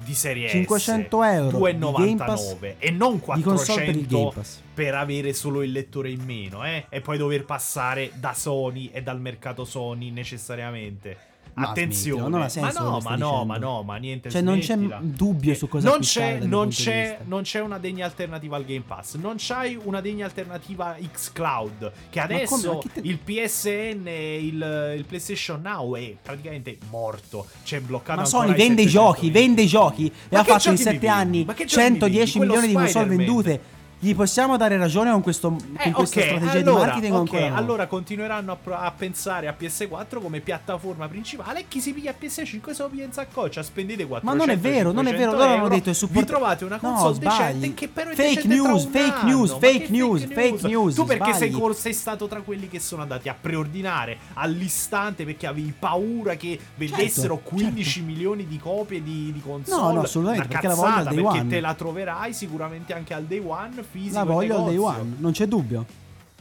di 0.04 0.13
serie 0.13 0.50
500 0.50 1.22
S, 1.22 1.26
euro 1.26 1.58
di 1.58 1.80
Game 1.80 2.16
Pass 2.16 2.54
2,99 2.56 2.76
e 2.78 2.92
non 2.92 3.22
di 3.34 3.42
console 3.42 3.86
per 3.86 3.96
il 3.96 4.08
400 4.08 4.18
Game 4.18 4.32
Pass. 4.34 4.62
per 4.74 4.96
avere 4.96 5.34
solo 5.34 5.63
il 5.63 5.72
lettore 5.72 6.10
in 6.12 6.22
meno, 6.24 6.66
eh? 6.66 6.86
E 6.89 7.02
poi 7.02 7.18
dover 7.18 7.46
passare 7.46 8.12
da 8.16 8.34
Sony 8.34 8.89
e 8.92 9.02
dal 9.02 9.20
mercato 9.20 9.66
Sony 9.66 10.12
necessariamente. 10.12 11.32
Ma 11.56 11.70
Attenzione, 11.70 12.20
smettila, 12.22 12.30
non 12.30 12.39
ma 12.39 12.50
senso 12.50 12.80
no, 12.84 12.86
quello 12.86 12.98
che 12.98 13.04
ma 13.04 13.10
no, 13.10 13.16
dicendo. 13.16 13.46
ma 13.46 13.58
no, 13.58 13.84
ma 13.84 13.96
niente. 13.98 14.30
Cioè, 14.30 14.42
non 14.42 14.60
c'è 14.60 14.74
smettila. 14.74 15.00
dubbio 15.02 15.54
su 15.54 15.68
cosa 15.68 15.89
non 15.89 16.00
c'è, 16.00 16.39
non, 16.39 16.68
c'è, 16.70 17.20
non 17.26 17.42
c'è 17.44 17.60
una 17.60 17.78
degna 17.78 18.06
alternativa 18.06 18.56
al 18.56 18.66
Game 18.66 18.84
Pass. 18.88 19.16
Non 19.16 19.36
c'hai 19.38 19.80
una 19.84 20.02
degna 20.02 20.26
alternativa 20.26 20.96
xCloud. 21.12 21.92
Che 22.10 22.20
adesso? 22.20 22.74
Ma 22.74 22.92
te- 22.92 23.02
il 23.08 23.18
PSN 23.20 24.02
e 24.06 24.46
il, 24.46 24.94
il 24.98 25.06
PlayStation 25.06 25.62
Now 25.62 25.96
è 25.96 26.16
praticamente 26.22 26.78
morto. 26.89 27.46
C'è 27.63 27.80
bloccato 27.82 28.20
Ma 28.22 28.26
Sony 28.26 28.54
vende 28.54 28.82
i 28.82 28.86
700 28.89 28.92
giochi, 28.92 29.30
vende 29.32 29.62
i 29.62 29.68
giochi 29.68 30.06
e 30.08 30.12
Ma 30.30 30.39
ha 30.39 30.44
fatto 30.44 30.70
in 30.70 30.76
giochi 30.76 30.78
mi 30.78 30.78
7 30.78 30.89
vendi? 30.92 31.08
anni 31.08 31.46
Ma 31.46 31.54
che 31.54 31.66
giochi 31.66 31.82
mi 31.82 31.88
110 32.00 32.18
vendi? 32.18 32.32
Quello 32.38 32.54
milioni 32.54 32.68
di 32.68 32.74
console 32.74 33.16
vendute. 33.16 33.62
Gli 34.04 34.13
possiamo 34.16 34.58
dare 34.58 34.76
ragione 34.76 35.12
con, 35.12 35.22
questo, 35.22 35.48
con 35.48 35.60
Eh, 35.78 35.92
questa 35.92 36.20
ok, 36.20 36.26
strategia 36.26 36.58
allora, 36.60 36.62
di 36.62 36.86
marketing 36.88 37.13
o 37.13 37.18
ok, 37.20 37.22
ancora 37.34 37.50
no? 37.50 37.56
allora 37.56 37.88
continueranno 37.88 38.52
a, 38.52 38.80
a 38.80 38.92
pensare 38.92 39.48
a 39.48 39.56
PS4 39.58 40.22
come 40.22 40.42
piattaforma 40.42 41.08
principale 41.08 41.60
e 41.62 41.66
chi 41.70 41.80
si 41.80 41.94
piglia 41.94 42.13
PS5 42.20 42.72
se 42.72 42.82
lo 42.84 42.89
piglia 42.89 43.06
in 43.06 43.13
saccoccia, 43.13 43.63
spendete 43.63 44.06
400 44.06 44.26
Ma 44.26 44.34
non 44.34 44.50
è 44.54 44.60
vero, 44.60 44.92
non 44.92 45.08
è 45.08 45.12
vero, 45.12 45.32
500 45.32 45.38
loro 45.38 45.54
hanno 45.58 45.68
detto 45.70 45.89
è 45.89 45.94
support- 45.94 46.20
Vi 46.20 46.26
trovate 46.26 46.66
una 46.66 46.80
No, 46.82 46.89
console 46.92 47.13
sbagli. 47.13 47.38
decente 47.60 47.74
che 47.76 47.88
però 47.88 48.10
è 48.10 48.16
Fake 48.16 48.46
news, 48.48 48.84
fake 48.88 49.00
anno. 49.13 49.30
news, 49.30 49.52
Ma 49.52 49.58
fake 49.60 49.88
news, 49.89 50.26
fake 50.26 50.68
news, 50.68 50.96
Tu 50.96 51.06
perché 51.06 51.34
sei, 51.34 51.52
cor- 51.52 51.76
sei 51.78 51.94
stato 51.94 52.28
tra 52.28 52.42
quelli 52.42 52.68
che 52.68 52.80
sono 52.82 53.04
andati 53.04 53.30
a 53.30 53.36
preordinare 53.39 54.18
all'istante 54.34 55.24
perché 55.24 55.48
avevi 55.48 55.74
paura 55.80 56.36
che 56.36 56.60
vendessero 56.76 57.36
Certo, 57.36 57.50
15 57.56 57.89
certo. 57.89 58.06
milioni 58.08 58.48
di 58.48 58.60
copie 58.60 59.02
di, 59.02 59.32
di 59.32 59.39
console. 59.42 59.82
No, 59.82 59.92
no, 59.94 60.02
assolutamente, 60.02 60.48
perché 60.50 60.68
la 60.68 61.04
perché 61.08 61.48
te 61.48 61.60
la 61.62 61.74
troverai 61.74 62.34
sicuramente 62.34 62.94
anche 62.94 63.13
al 63.13 63.24
day 63.24 63.42
one 63.46 63.82
fisico 63.93 64.15
La 64.17 64.23
voglio 64.23 64.58
al 64.58 64.63
day 64.65 64.77
one, 64.77 65.15
non 65.19 65.32
c'è 65.32 65.45
dubbio. 65.47 65.86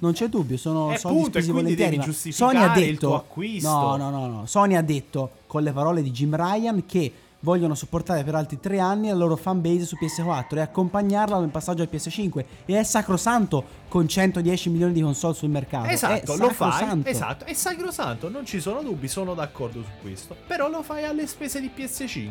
Non 0.01 0.13
c'è 0.15 0.27
dubbio, 0.29 0.57
sono 0.57 0.93
Eh, 0.93 0.99
soldi 0.99 1.17
appunto, 1.19 1.39
e 1.39 1.43
spesi 1.43 1.53
volentieri. 1.53 1.97
devi 1.99 2.33
Sony 2.33 2.57
ha 2.59 2.69
detto. 2.71 3.27
No, 3.61 3.97
no, 3.97 4.11
no, 4.11 4.27
no. 4.27 4.47
Sony 4.47 4.75
ha 4.75 4.83
detto 4.83 5.31
con 5.47 5.63
le 5.63 5.71
parole 5.71 6.03
di 6.03 6.11
Jim 6.11 6.35
Ryan 6.35 6.85
che 6.87 7.13
vogliono 7.39 7.75
supportare 7.77 8.25
per 8.25 8.35
altri 8.35 8.59
tre 8.59 8.79
anni 8.81 9.09
la 9.09 9.15
loro 9.15 9.37
fanbase 9.37 9.85
su 9.85 9.97
PS4 10.01 10.57
e 10.57 10.61
accompagnarla 10.61 11.39
nel 11.39 11.51
passaggio 11.51 11.83
al 11.83 11.89
PS5 11.93 12.45
e 12.67 12.79
è 12.79 12.83
sacrosanto 12.83 13.65
con 13.89 14.09
110 14.09 14.71
milioni 14.71 14.93
di 14.93 15.03
console 15.03 15.35
sul 15.35 15.51
mercato. 15.51 15.89
Esatto, 15.89 16.35
È 16.35 16.37
lo 16.37 16.51
fai. 16.51 17.01
Esatto, 17.05 17.45
è 17.45 17.53
sacrosanto, 17.53 18.29
non 18.29 18.45
ci 18.45 18.59
sono 18.61 18.83
dubbi, 18.83 19.07
sono 19.07 19.35
d'accordo 19.35 19.83
su 19.83 19.89
questo. 20.01 20.35
Però 20.49 20.69
lo 20.69 20.83
fai 20.83 21.05
alle 21.05 21.29
spese 21.29 21.61
di 21.61 21.71
PS5. 21.77 22.31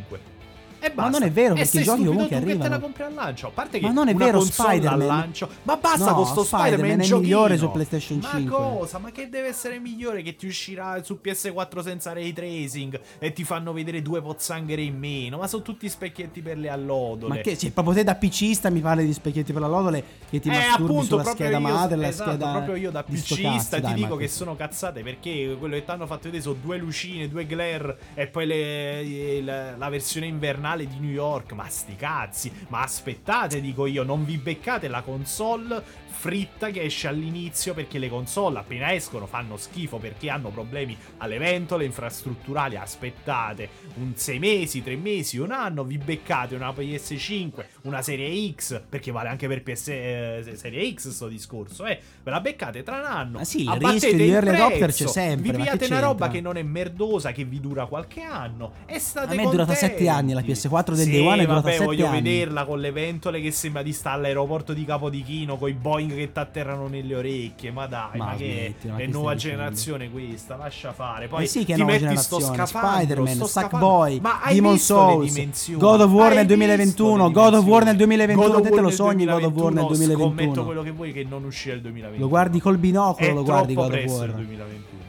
E 0.83 0.89
basta. 0.91 1.11
Ma 1.11 1.17
non 1.19 1.23
è 1.27 1.31
vero, 1.31 1.53
perché 1.53 1.79
i 1.79 1.83
giochi 1.83 1.99
comunque 2.05 2.23
tu 2.23 2.29
che 2.29 2.35
te 2.39 2.49
arrivano. 2.51 2.69
la 2.69 2.79
compri 2.79 3.03
al 3.03 3.13
lancio. 3.13 3.47
A 3.47 3.51
parte 3.51 3.79
che 3.79 3.85
Ma 3.85 3.91
non 3.91 4.07
è 4.07 4.15
vero, 4.15 4.41
Spider-Man. 4.41 5.01
al 5.01 5.05
lancio. 5.05 5.49
Ma 5.63 5.77
basta 5.77 6.09
No, 6.09 6.15
con 6.15 6.25
sto 6.25 6.43
Spider-Man, 6.43 6.79
Spider-Man 6.79 6.99
è 7.01 7.21
migliore 7.21 7.57
su 7.57 7.71
PlayStation 7.71 8.17
Ma 8.19 8.29
5. 8.31 8.49
cosa? 8.57 8.97
Ma 8.97 9.11
che 9.11 9.29
deve 9.29 9.47
essere 9.49 9.79
migliore 9.79 10.21
che 10.23 10.35
ti 10.35 10.47
uscirà 10.47 11.01
su 11.03 11.19
PS4 11.23 11.81
senza 11.81 12.13
ray 12.13 12.33
tracing 12.33 12.99
e 13.19 13.31
ti 13.31 13.43
fanno 13.43 13.73
vedere 13.73 14.01
due 14.01 14.21
pozzanghere 14.21 14.81
in 14.81 14.97
meno? 14.97 15.37
Ma 15.37 15.47
sono 15.47 15.61
tutti 15.61 15.87
specchietti 15.87 16.41
per 16.41 16.57
le 16.57 16.69
allodole. 16.69 17.35
Ma 17.35 17.41
che, 17.41 17.55
cioè, 17.57 17.69
proprio 17.71 17.93
te 17.93 18.03
da 18.03 18.15
PCista 18.15 18.69
mi 18.71 18.79
parli 18.79 19.05
di 19.05 19.13
specchietti 19.13 19.53
per 19.53 19.61
la 19.61 19.67
lodole 19.67 20.03
che 20.31 20.39
ti 20.39 20.49
eh, 20.49 20.51
masturbi 20.53 20.83
appunto, 20.83 21.03
sulla 21.05 21.23
scheda 21.25 21.49
io, 21.51 21.59
madre, 21.59 21.95
la 21.97 22.07
esatto, 22.07 22.29
scheda 22.31 22.51
proprio 22.51 22.75
io 22.75 22.89
da 22.91 23.03
PCista 23.03 23.75
ti 23.77 23.81
dai, 23.83 23.93
dico 23.93 24.15
ma 24.15 24.19
che 24.21 24.27
sono 24.27 24.55
cazzate 24.55 25.03
perché 25.03 25.55
quello 25.59 25.75
che 25.75 25.83
ti 25.85 25.91
hanno 25.91 26.07
fatto 26.07 26.23
vedere 26.23 26.41
sono 26.41 26.55
due 26.61 26.77
lucine, 26.77 27.27
due 27.29 27.45
glare 27.45 27.97
e 28.15 28.27
poi 28.27 28.45
le- 28.47 29.41
la, 29.41 29.75
la 29.77 29.89
versione 29.89 30.25
invernale 30.25 30.69
di 30.75 30.99
New 30.99 31.11
York. 31.11 31.51
Ma 31.53 31.67
sti 31.67 31.95
cazzi, 31.95 32.51
ma 32.69 32.81
aspettate, 32.81 33.61
dico 33.61 33.85
io, 33.85 34.03
non 34.03 34.25
vi 34.25 34.37
beccate 34.37 34.87
la 34.87 35.01
console 35.01 35.83
fritta 36.21 36.69
che 36.69 36.83
esce 36.83 37.07
all'inizio 37.07 37.73
perché 37.73 37.97
le 37.97 38.07
console 38.07 38.59
appena 38.59 38.93
escono 38.93 39.25
fanno 39.25 39.57
schifo 39.57 39.97
perché 39.97 40.29
hanno 40.29 40.49
problemi 40.49 40.95
alle 41.17 41.39
ventole 41.39 41.83
infrastrutturali. 41.83 42.75
Aspettate 42.75 43.67
un 43.95 44.13
6 44.15 44.37
mesi, 44.37 44.83
3 44.83 44.95
mesi, 44.97 45.39
un 45.39 45.49
anno, 45.49 45.83
vi 45.83 45.97
beccate 45.97 46.53
una 46.53 46.69
PS5, 46.69 47.65
una 47.83 48.03
serie 48.03 48.53
X, 48.53 48.79
perché 48.87 49.09
vale 49.09 49.29
anche 49.29 49.47
per 49.47 49.63
PS 49.63 49.87
eh, 49.87 50.53
serie 50.53 50.93
X 50.93 51.09
sto 51.09 51.27
discorso, 51.27 51.87
eh. 51.87 51.99
Ve 52.21 52.29
la 52.29 52.39
beccate 52.39 52.83
tra 52.83 52.99
un 52.99 53.05
anno. 53.05 53.37
Ma 53.39 53.43
sì, 53.43 53.63
il 53.63 53.71
rischio 53.71 54.13
di 54.13 54.29
early 54.29 54.49
adopter 54.49 54.93
c'è 54.93 55.07
sempre, 55.07 55.51
Vi 55.51 55.57
pigliate 55.57 55.85
una 55.87 56.01
roba 56.01 56.27
che 56.27 56.39
non 56.39 56.55
è 56.55 56.61
merdosa, 56.61 57.31
che 57.31 57.45
vi 57.45 57.59
dura 57.59 57.87
qualche 57.87 58.21
anno 58.21 58.73
e 58.85 58.99
state 58.99 59.33
A 59.33 59.35
me 59.35 59.41
è 59.41 59.49
durata 59.49 59.71
contenti. 59.73 59.95
7 60.03 60.07
anni, 60.07 60.33
la 60.33 60.41
PS4 60.41 60.93
del 60.93 61.05
sì, 61.05 61.11
Day 61.11 61.25
One 61.25 61.41
è 61.41 61.45
durata 61.47 61.61
vabbè, 61.61 61.71
7 61.73 61.85
voglio 61.85 62.05
anni. 62.05 62.21
vederla 62.21 62.65
con 62.65 62.79
le 62.79 62.91
ventole 62.91 63.41
che 63.41 63.49
sembra 63.49 63.81
di 63.81 63.91
stare 63.91 64.17
all'aeroporto 64.17 64.73
di 64.73 64.85
Capodichino 64.85 65.57
con 65.57 65.67
i 65.67 65.73
Boeing 65.73 66.09
che 66.15 66.31
ti 66.31 66.39
atterrano 66.39 66.87
nelle 66.87 67.15
orecchie. 67.15 67.71
Ma 67.71 67.87
dai, 67.87 68.17
ma, 68.17 68.25
Ma 68.25 68.35
che 68.35 68.73
smettila, 68.73 68.93
ma 68.93 68.99
è 68.99 69.05
che 69.05 69.11
nuova 69.11 69.27
stai 69.27 69.35
dicendo? 69.35 69.57
generazione 69.57 70.11
questa, 70.11 70.55
lascia 70.55 70.93
fare. 70.93 71.27
Poi 71.27 71.43
Eh 71.43 71.47
sì 71.47 71.65
che 71.65 71.73
ti 71.75 71.83
metti 71.83 72.15
sto 72.17 72.37
generazione 72.37 72.55
scafandro, 72.55 72.91
Spider-Man, 72.91 73.33
sto 73.35 73.45
Sackboy. 73.47 74.19
Ma 74.19 74.41
Demon 74.49 74.77
Souls? 74.77 75.77
God 75.77 76.01
of 76.01 76.11
War 76.11 76.33
nel 76.33 76.45
visto 76.45 76.55
2021 76.55 77.27
le 77.27 77.31
God 77.33 77.53
of 77.53 77.65
War 77.65 77.83
nel 77.83 77.95
dimensioni? 77.95 78.35
2021 78.35 78.47
God 78.47 78.55
of 78.55 78.61
Te 78.61 78.75
te 78.75 78.81
lo 78.81 78.89
sogni 78.89 79.25
God 79.25 79.43
of 79.43 79.53
War 79.53 79.73
nel 79.73 79.85
2021, 79.85 80.17
Scommetto 80.17 80.51
2021 80.51 80.65
quello 80.65 80.83
che 80.83 80.91
vuoi 80.91 81.11
che 81.11 81.23
non 81.23 81.43
uscirà 81.43 81.75
il 81.75 81.81
2021 81.81 82.23
Lo 82.23 82.29
guardi 82.29 82.59
col 82.59 82.77
binocolo 82.77 83.29
È 83.29 83.33
Lo 83.33 83.43
guardi 83.43 83.73
God 83.73 83.93
of 83.93 84.03
War 84.05 84.27
il 84.29 84.35
2021 84.35 84.99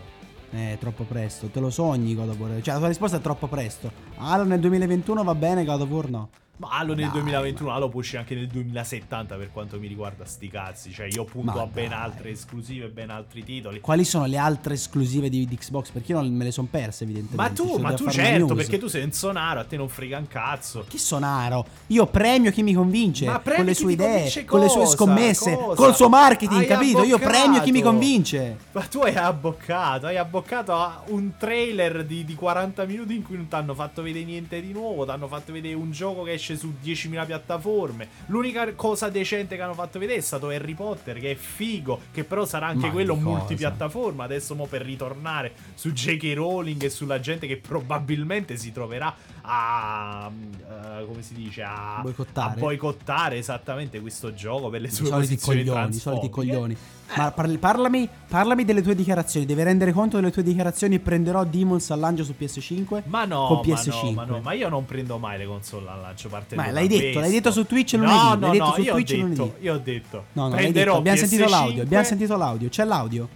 Eh, 0.54 0.76
troppo 0.78 1.04
presto. 1.04 1.46
Te 1.46 1.60
lo 1.60 1.70
sogni 1.70 2.14
God 2.14 2.28
of 2.28 2.38
War. 2.38 2.60
Cioè, 2.60 2.74
la 2.74 2.78
tua 2.78 2.88
risposta 2.88 3.16
è 3.16 3.20
troppo 3.20 3.46
presto. 3.46 3.90
Halo 4.16 4.44
nel 4.44 4.60
2021 4.60 5.24
va 5.24 5.34
bene, 5.34 5.64
God 5.64 5.80
of 5.80 5.88
War 5.88 6.10
no. 6.10 6.28
Ma 6.62 6.68
Halo 6.78 6.94
nel 6.94 7.06
Dai, 7.10 7.20
2021, 7.22 7.72
Halo 7.72 7.88
può 7.88 7.98
uscire 7.98 8.18
anche 8.18 8.36
nel 8.36 8.46
2070 8.46 9.34
per 9.34 9.50
quanto 9.52 9.80
mi 9.80 9.88
riguarda 9.88 10.24
sti 10.24 10.48
cazzi. 10.48 10.92
Cioè 10.92 11.06
io 11.10 11.24
punto 11.24 11.50
Ma 11.56 11.62
a 11.62 11.66
ben 11.66 11.88
dai. 11.88 11.98
altre 11.98 12.30
esclusive, 12.30 12.88
ben 12.88 13.10
altri 13.10 13.42
titoli. 13.42 13.80
Quali 13.80 14.04
sono 14.04 14.26
le 14.26 14.36
altre 14.36 14.74
esclusive 14.74 15.28
di, 15.28 15.44
di 15.44 15.56
Xbox? 15.56 15.90
Perché 15.90 16.12
io 16.12 16.20
non 16.20 16.32
me 16.32 16.44
le 16.44 16.52
sono 16.52 16.68
perse, 16.70 17.02
evidentemente. 17.02 17.36
Ma 17.36 17.50
tu, 17.68 17.78
ma 17.78 17.94
tu 17.94 18.08
certo, 18.08 18.54
perché 18.54 18.78
tu 18.78 18.86
sei 18.86 19.02
un 19.02 19.10
sonaro, 19.12 19.58
a 19.60 19.64
te 19.64 19.76
non 19.76 19.88
frega 19.88 20.18
un 20.18 20.28
cazzo. 20.28 20.84
Chi 20.88 20.98
sonaro? 20.98 21.66
Io 21.88 22.06
premio 22.06 22.52
chi 22.52 22.62
mi 22.62 22.74
convince 22.74 23.26
Ma 23.26 23.40
con 23.40 23.64
le 23.64 23.74
sue 23.74 23.92
idee, 23.92 24.12
convince 24.14 24.44
con 24.44 24.60
le 24.60 24.68
sue 24.68 24.80
cosa? 24.82 24.92
scommesse, 24.96 25.54
Cosa? 25.56 25.74
col 25.74 25.94
suo 25.96 26.08
marketing, 26.08 26.60
Hai 26.60 26.66
capito? 26.66 27.02
Io 27.02 27.18
premio 27.18 27.60
chi 27.62 27.72
mi 27.72 27.78
abboccato. 27.80 27.98
convince. 27.98 28.56
Ma 28.70 28.82
tu 28.82 29.00
hai 29.00 29.16
abboccato, 29.16 30.06
hai 30.06 30.16
abboccato 30.16 30.72
a 30.72 31.02
un 31.08 31.32
trailer 31.36 32.04
di, 32.04 32.24
di 32.24 32.34
40 32.36 32.84
minuti 32.84 33.16
in 33.16 33.22
cui 33.22 33.34
non 33.36 33.48
ti 33.48 33.54
hanno 33.56 33.74
fatto 33.74 34.00
vedere 34.02 34.24
niente 34.24 34.60
di 34.60 34.72
nuovo, 34.72 35.04
ti 35.04 35.10
hanno 35.10 35.26
fatto 35.26 35.52
vedere 35.52 35.74
un 35.74 35.90
gioco 35.90 36.22
che 36.22 36.34
esce 36.34 36.50
su 36.56 36.74
10.000 36.82 37.26
piattaforme. 37.26 38.08
L'unica 38.26 38.72
cosa 38.74 39.08
decente 39.08 39.56
che 39.56 39.62
hanno 39.62 39.74
fatto 39.74 39.98
vedere 39.98 40.18
è 40.18 40.22
stato 40.22 40.48
Harry 40.48 40.74
Potter, 40.74 41.18
che 41.18 41.32
è 41.32 41.34
figo, 41.34 42.00
che 42.12 42.24
però 42.24 42.44
sarà 42.44 42.66
anche 42.66 42.86
Ma 42.86 42.92
quello 42.92 43.14
multipiattaforma. 43.14 44.24
Adesso 44.24 44.54
mo 44.54 44.66
per 44.66 44.82
ritornare 44.82 45.52
su 45.74 45.92
J.K. 45.92 46.32
Rowling 46.34 46.82
e 46.82 46.90
sulla 46.90 47.20
gente 47.20 47.46
che 47.46 47.56
probabilmente 47.56 48.56
si 48.56 48.72
troverà 48.72 49.14
a... 49.42 50.30
eh, 50.30 51.06
come 51.06 51.22
si 51.22 51.34
dice? 51.34 51.62
A 51.62 52.00
Boicottare. 52.02 52.52
A 52.52 52.54
boicottare 52.54 53.38
esattamente 53.38 54.00
questo 54.00 54.32
gioco 54.34 54.68
per 54.68 54.80
le 54.80 54.88
I 54.88 54.90
sue 54.90 55.06
soliti 55.06 55.34
posizioni 55.34 55.64
coglioni, 55.64 55.96
i 55.96 55.98
soliti 55.98 56.30
coglioni. 56.30 56.76
Ma 57.16 57.30
parli- 57.30 57.58
parlami, 57.58 58.08
parlami 58.28 58.64
delle 58.64 58.80
tue 58.80 58.94
dichiarazioni. 58.94 59.44
Devi 59.44 59.62
rendere 59.62 59.92
conto 59.92 60.16
delle 60.16 60.30
tue 60.30 60.42
dichiarazioni. 60.42 60.98
Prenderò 60.98 61.44
Demons 61.44 61.90
al 61.90 61.98
lancio 62.00 62.24
su 62.24 62.34
PS5. 62.38 63.02
Ma 63.06 63.24
no, 63.24 63.46
con 63.48 63.56
ma 63.56 63.62
PS5. 63.62 64.04
no, 64.04 64.12
ma 64.12 64.24
no, 64.24 64.40
ma 64.40 64.52
io 64.52 64.68
non 64.68 64.86
prendo 64.86 65.18
mai 65.18 65.36
le 65.38 65.44
console 65.44 65.90
al 65.90 66.00
lancio. 66.00 66.28
Partendo 66.32 66.64
Ma 66.64 66.70
l'hai 66.70 66.88
detto, 66.88 67.20
l'hai 67.20 67.30
detto 67.30 67.50
su 67.52 67.64
Twitch 67.66 67.94
no, 67.94 68.04
lunedì, 68.34 68.58
No, 68.58 68.64
no, 68.66 68.72
su 68.74 68.80
io, 68.82 68.92
Twitch 68.92 69.10
ho 69.12 69.14
detto, 69.16 69.26
lunedì. 69.42 69.52
io 69.64 69.74
ho 69.74 69.78
detto, 69.78 70.24
No, 70.32 70.48
no, 70.48 70.56
detto, 70.56 70.94
abbiamo 70.96 71.16
sentito 71.18 71.44
PS5. 71.44 71.48
l'audio, 71.50 71.82
abbiamo 71.82 72.04
sentito 72.04 72.36
l'audio, 72.36 72.68
c'è 72.68 72.84
l'audio. 72.84 73.28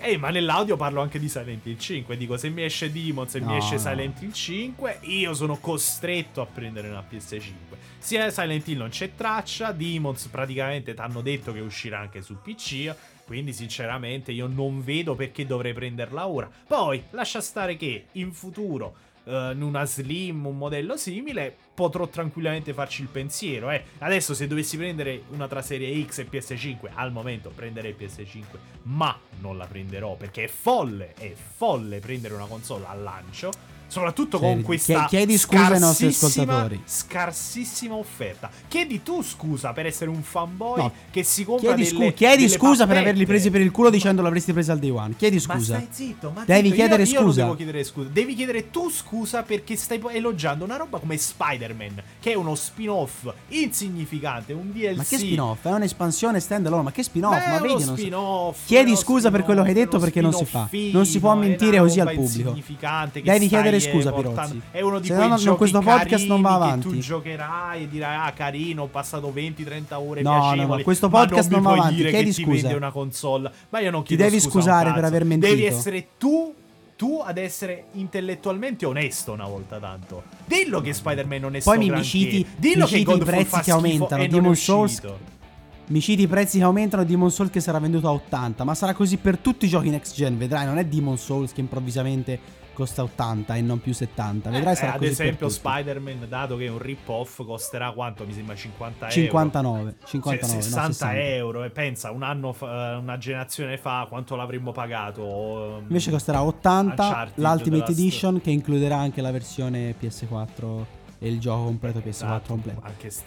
Eh, 0.00 0.16
ma 0.16 0.30
nell'audio 0.30 0.76
parlo 0.76 1.00
anche 1.02 1.18
di 1.18 1.28
Silent 1.28 1.64
Hill 1.66 1.78
5. 1.78 2.16
Dico, 2.16 2.36
se 2.36 2.48
mi 2.48 2.62
esce 2.62 2.90
Demon, 2.90 3.28
se 3.28 3.40
mi 3.40 3.46
No, 3.46 3.56
esce 3.56 3.74
no. 3.74 3.80
Silent 3.80 4.20
Hill 4.22 4.32
5, 4.32 4.98
io 5.02 5.34
sono 5.34 5.56
costretto 5.56 6.40
a 6.40 6.46
prendere 6.46 6.88
una 6.88 7.04
PS5. 7.08 7.42
Sia 7.98 8.28
Silent 8.30 8.66
Hill 8.68 8.78
non 8.78 8.88
c'è 8.88 9.14
traccia, 9.14 9.72
Demons 9.72 10.26
praticamente 10.26 10.94
ti 10.94 11.00
hanno 11.00 11.20
detto 11.20 11.52
che 11.52 11.60
uscirà 11.60 12.00
anche 12.00 12.22
su 12.22 12.36
PC. 12.40 12.94
Quindi, 13.24 13.52
sinceramente, 13.54 14.32
io 14.32 14.46
non 14.46 14.82
vedo 14.84 15.14
perché 15.14 15.46
dovrei 15.46 15.72
prenderla 15.72 16.26
ora. 16.26 16.50
Poi, 16.66 17.02
lascia 17.10 17.40
stare 17.40 17.76
che 17.76 18.06
in 18.12 18.32
futuro, 18.32 18.94
in 19.26 19.62
una 19.62 19.84
Slim, 19.84 20.46
un 20.46 20.56
modello 20.56 20.96
simile, 20.96 21.54
potrò 21.74 22.08
tranquillamente 22.08 22.72
farci 22.72 23.02
il 23.02 23.08
pensiero. 23.08 23.70
Eh. 23.70 23.82
Adesso, 23.98 24.34
se 24.34 24.46
dovessi 24.46 24.76
prendere 24.76 25.22
una 25.30 25.48
tra 25.48 25.62
serie 25.62 26.04
X 26.04 26.18
e 26.18 26.28
PS5, 26.30 26.90
al 26.94 27.12
momento 27.12 27.50
prenderei 27.54 27.94
PS5, 27.98 28.42
ma 28.84 29.18
non 29.40 29.56
la 29.56 29.66
prenderò 29.66 30.14
perché 30.16 30.44
è 30.44 30.48
folle, 30.48 31.14
è 31.14 31.32
folle 31.34 32.00
prendere 32.00 32.34
una 32.34 32.46
console 32.46 32.86
al 32.86 33.02
lancio. 33.02 33.73
Soprattutto 33.86 34.38
Chiedi- 34.38 34.54
con 34.54 34.62
questa 34.64 35.04
chie- 35.06 35.18
chiedi 35.18 35.38
scusa 35.38 35.66
ai 35.74 35.78
nostri 35.80 36.06
ascoltatori. 36.06 36.82
Scarsissima 36.84 37.94
offerta. 37.94 38.50
Chiedi 38.68 39.02
tu 39.02 39.22
scusa 39.22 39.72
per 39.72 39.86
essere 39.86 40.10
un 40.10 40.22
fanboy 40.22 40.78
No, 40.80 40.92
che 41.10 41.22
si 41.22 41.44
compra 41.44 41.74
Chiedi, 41.74 41.90
delle, 41.90 42.04
scu- 42.06 42.14
chiedi 42.16 42.36
delle 42.44 42.48
scusa 42.48 42.70
per 42.78 42.86
pappette. 42.86 42.98
averli 43.08 43.26
presi 43.26 43.50
per 43.50 43.60
il 43.60 43.70
culo 43.70 43.90
dicendo 43.90 44.22
l'avresti 44.22 44.52
presa 44.52 44.72
al 44.72 44.78
day 44.80 44.90
one. 44.90 45.14
Chiedi 45.16 45.36
Ma 45.36 45.54
scusa. 45.54 45.74
stai 45.76 45.88
zitto, 45.90 46.30
ma 46.34 46.44
Devi 46.44 46.62
zitto, 46.62 46.74
chiedere 46.74 47.02
io, 47.04 47.08
io 47.12 47.20
scusa. 47.24 47.42
devo 47.42 47.54
chiedere 47.56 47.84
scusa. 47.84 48.08
Devi 48.10 48.34
chiedere 48.34 48.70
tu 48.70 48.90
scusa 48.90 49.42
perché 49.42 49.76
stai 49.76 50.00
elogiando 50.12 50.64
una 50.64 50.76
roba 50.76 50.98
come 50.98 51.16
Spider-Man, 51.16 52.02
che 52.20 52.32
è 52.32 52.34
uno 52.34 52.54
spin-off 52.54 53.32
insignificante, 53.48 54.52
un 54.52 54.72
DLC. 54.72 54.96
Ma 54.96 55.04
che 55.04 55.18
spin-off? 55.18 55.64
È 55.66 55.70
un'espansione 55.72 56.40
stand-alone. 56.40 56.82
Ma 56.82 56.92
che 56.92 57.02
spin-off? 57.02 57.38
Beh, 57.44 57.50
Ma 57.50 57.58
vedi, 57.60 57.72
non 57.74 57.80
so- 57.82 57.96
spin-off, 57.96 58.58
Chiedi 58.66 58.96
scusa 58.96 59.30
per 59.30 59.42
quello 59.44 59.62
che 59.62 59.68
hai 59.68 59.74
detto 59.74 59.98
spin-off, 59.98 60.04
perché 60.04 60.20
non 60.20 60.32
si 60.32 60.44
fa. 60.44 60.68
Non 60.92 61.06
si 61.06 61.20
può 61.20 61.34
mentire 61.34 61.78
così 61.78 62.00
al 62.00 62.12
pubblico. 62.14 62.50
Devi 62.52 63.46
stai, 63.46 63.73
chiedere 63.78 64.02
scusa, 64.02 64.12
portando- 64.12 64.54
Pirozzi. 64.54 64.62
È 64.70 64.80
uno 64.80 64.98
di 64.98 65.06
Se 65.06 65.14
quei 65.14 65.28
no, 65.28 65.36
giochi 65.36 65.56
questo 65.56 65.80
podcast 65.80 66.26
non 66.26 66.40
va 66.42 66.54
avanti. 66.54 66.88
Che 66.88 66.94
tu 66.94 67.00
giocherai 67.00 67.82
e 67.82 67.88
dirai, 67.88 68.16
ah, 68.28 68.32
carino, 68.32 68.82
ho 68.82 68.86
passato 68.86 69.32
20-30 69.34 69.98
ore 69.98 70.22
No, 70.22 70.54
no, 70.54 70.66
no, 70.66 70.82
questo 70.82 71.08
podcast 71.08 71.50
non, 71.50 71.62
non 71.62 71.72
va 71.74 71.78
avanti, 71.80 72.02
chiedi 72.02 72.12
che 72.12 72.24
ti 72.24 72.32
scusa. 72.32 72.74
una 72.76 72.90
console. 72.90 73.50
Ma 73.70 73.80
io 73.80 73.90
non 73.90 74.02
Ti 74.02 74.08
chiedo 74.08 74.22
devi 74.24 74.40
scusa 74.40 74.50
scusare 74.58 74.92
per 74.92 75.04
aver 75.04 75.24
mentito. 75.24 75.52
Devi 75.52 75.66
essere 75.66 76.08
tu 76.18 76.54
tu 76.96 77.20
ad 77.24 77.38
essere 77.38 77.86
intellettualmente 77.92 78.86
onesto 78.86 79.32
una 79.32 79.46
volta 79.46 79.78
tanto. 79.78 80.22
Dillo 80.44 80.80
che 80.80 80.92
Spider-Man 80.92 81.40
non 81.40 81.56
è 81.56 81.62
Poi 81.62 81.76
sto 81.76 81.84
mi, 81.84 81.90
mi 81.90 82.04
citi, 82.04 82.46
Dillo 82.56 82.84
mi 82.84 82.90
che 82.90 82.98
citi 82.98 83.12
i 83.12 83.18
prezzi 83.18 83.60
che 83.60 83.70
aumentano. 83.70 84.26
Demon 84.26 84.56
Souls. 84.56 85.02
Mi 85.86 86.00
citi 86.00 86.22
i 86.22 86.26
prezzi 86.26 86.58
che 86.58 86.64
aumentano. 86.64 87.04
Demon 87.04 87.30
Souls 87.30 87.50
che 87.50 87.60
sarà 87.60 87.78
venduto 87.78 88.08
a 88.08 88.12
80. 88.12 88.64
Ma 88.64 88.74
sarà 88.74 88.94
così 88.94 89.16
per 89.16 89.38
tutti 89.38 89.64
i 89.66 89.68
giochi 89.68 89.90
next 89.90 90.14
gen. 90.14 90.38
Vedrai, 90.38 90.66
non 90.66 90.78
è 90.78 90.84
Demon 90.84 91.18
Souls 91.18 91.52
che 91.52 91.60
improvvisamente 91.60 92.38
costa 92.74 93.02
80 93.02 93.54
e 93.54 93.62
non 93.62 93.80
più 93.80 93.94
70. 93.94 94.50
Vedrai, 94.50 94.72
Eh, 94.72 94.76
sarà 94.76 94.92
ad 94.92 94.98
così 94.98 95.10
esempio. 95.10 95.48
Spider-Man, 95.48 96.26
dato 96.28 96.56
che 96.58 96.66
è 96.66 96.68
un 96.68 96.78
rip-off, 96.78 97.42
costerà 97.44 97.92
quanto? 97.92 98.26
Mi 98.26 98.34
sembra 98.34 98.54
50 98.54 99.06
euro. 99.06 99.10
59. 99.22 99.94
59 100.04 100.38
Cioè, 100.38 100.54
no, 100.56 100.62
60 100.62 100.92
60. 100.92 101.18
euro 101.20 101.64
e 101.64 101.70
pensa 101.70 102.10
un 102.10 102.22
anno 102.22 102.52
fa- 102.52 102.98
una 103.00 103.16
generazione 103.16 103.78
fa 103.78 104.04
quanto 104.08 104.36
l'avremmo 104.36 104.72
pagato 104.72 105.78
Invece 105.86 106.10
costerà 106.10 106.42
80 106.42 107.02
Uncharted, 107.06 107.42
l'Ultimate 107.44 107.92
Edition 107.92 108.40
che 108.40 108.50
includerà 108.50 108.96
anche 108.98 109.20
la 109.22 109.30
versione 109.30 109.94
PS4 109.98 110.84
e 111.20 111.28
il 111.28 111.38
gioco 111.40 111.64
completo 111.64 112.00
PS4 112.00 112.08
Esatto, 112.08 112.48
completo. 112.48 112.82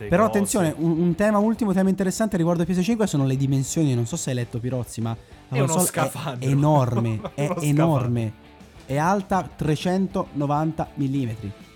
Però 0.08 0.26
cose. 0.26 0.38
attenzione, 0.38 0.74
un, 0.78 1.00
un 1.00 1.16
tema 1.16 1.40
ultimo 1.40 1.74
tema 1.74 1.90
interessante 1.90 2.38
riguardo 2.38 2.62
a 2.64 2.66
PS5 2.66 3.04
sono 3.06 3.26
le 3.26 3.36
dimensioni, 3.38 3.96
non 3.96 4.06
so 4.06 4.16
se 4.18 4.30
hai 4.32 4.36
letto 4.36 4.60
Pirozzi, 4.60 5.02
ma 5.02 5.16
la 5.50 5.58
È 5.58 5.60
uno 5.62 5.80
scafandro. 5.80 6.48
è 6.48 6.52
enorme, 6.52 7.20
è 7.34 7.46
scafandro. 7.46 7.66
È 8.88 8.96
alta 8.96 9.44
390 9.54 10.92
mm, 10.98 11.30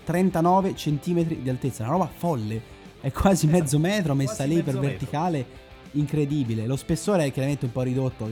39 0.04 0.72
cm 0.72 1.22
di 1.42 1.48
altezza, 1.50 1.82
una 1.82 1.92
roba 1.92 2.06
folle. 2.12 2.60
È 3.02 3.12
quasi 3.12 3.46
mezzo 3.46 3.78
metro 3.78 4.14
messa 4.14 4.36
Quasi 4.44 4.54
lì 4.54 4.62
per 4.62 4.74
metro. 4.74 4.88
verticale, 4.88 5.46
incredibile. 5.92 6.66
Lo 6.66 6.76
spessore 6.76 7.26
è 7.26 7.30
chiaramente 7.32 7.66
un 7.66 7.72
po' 7.72 7.82
ridotto 7.82 8.28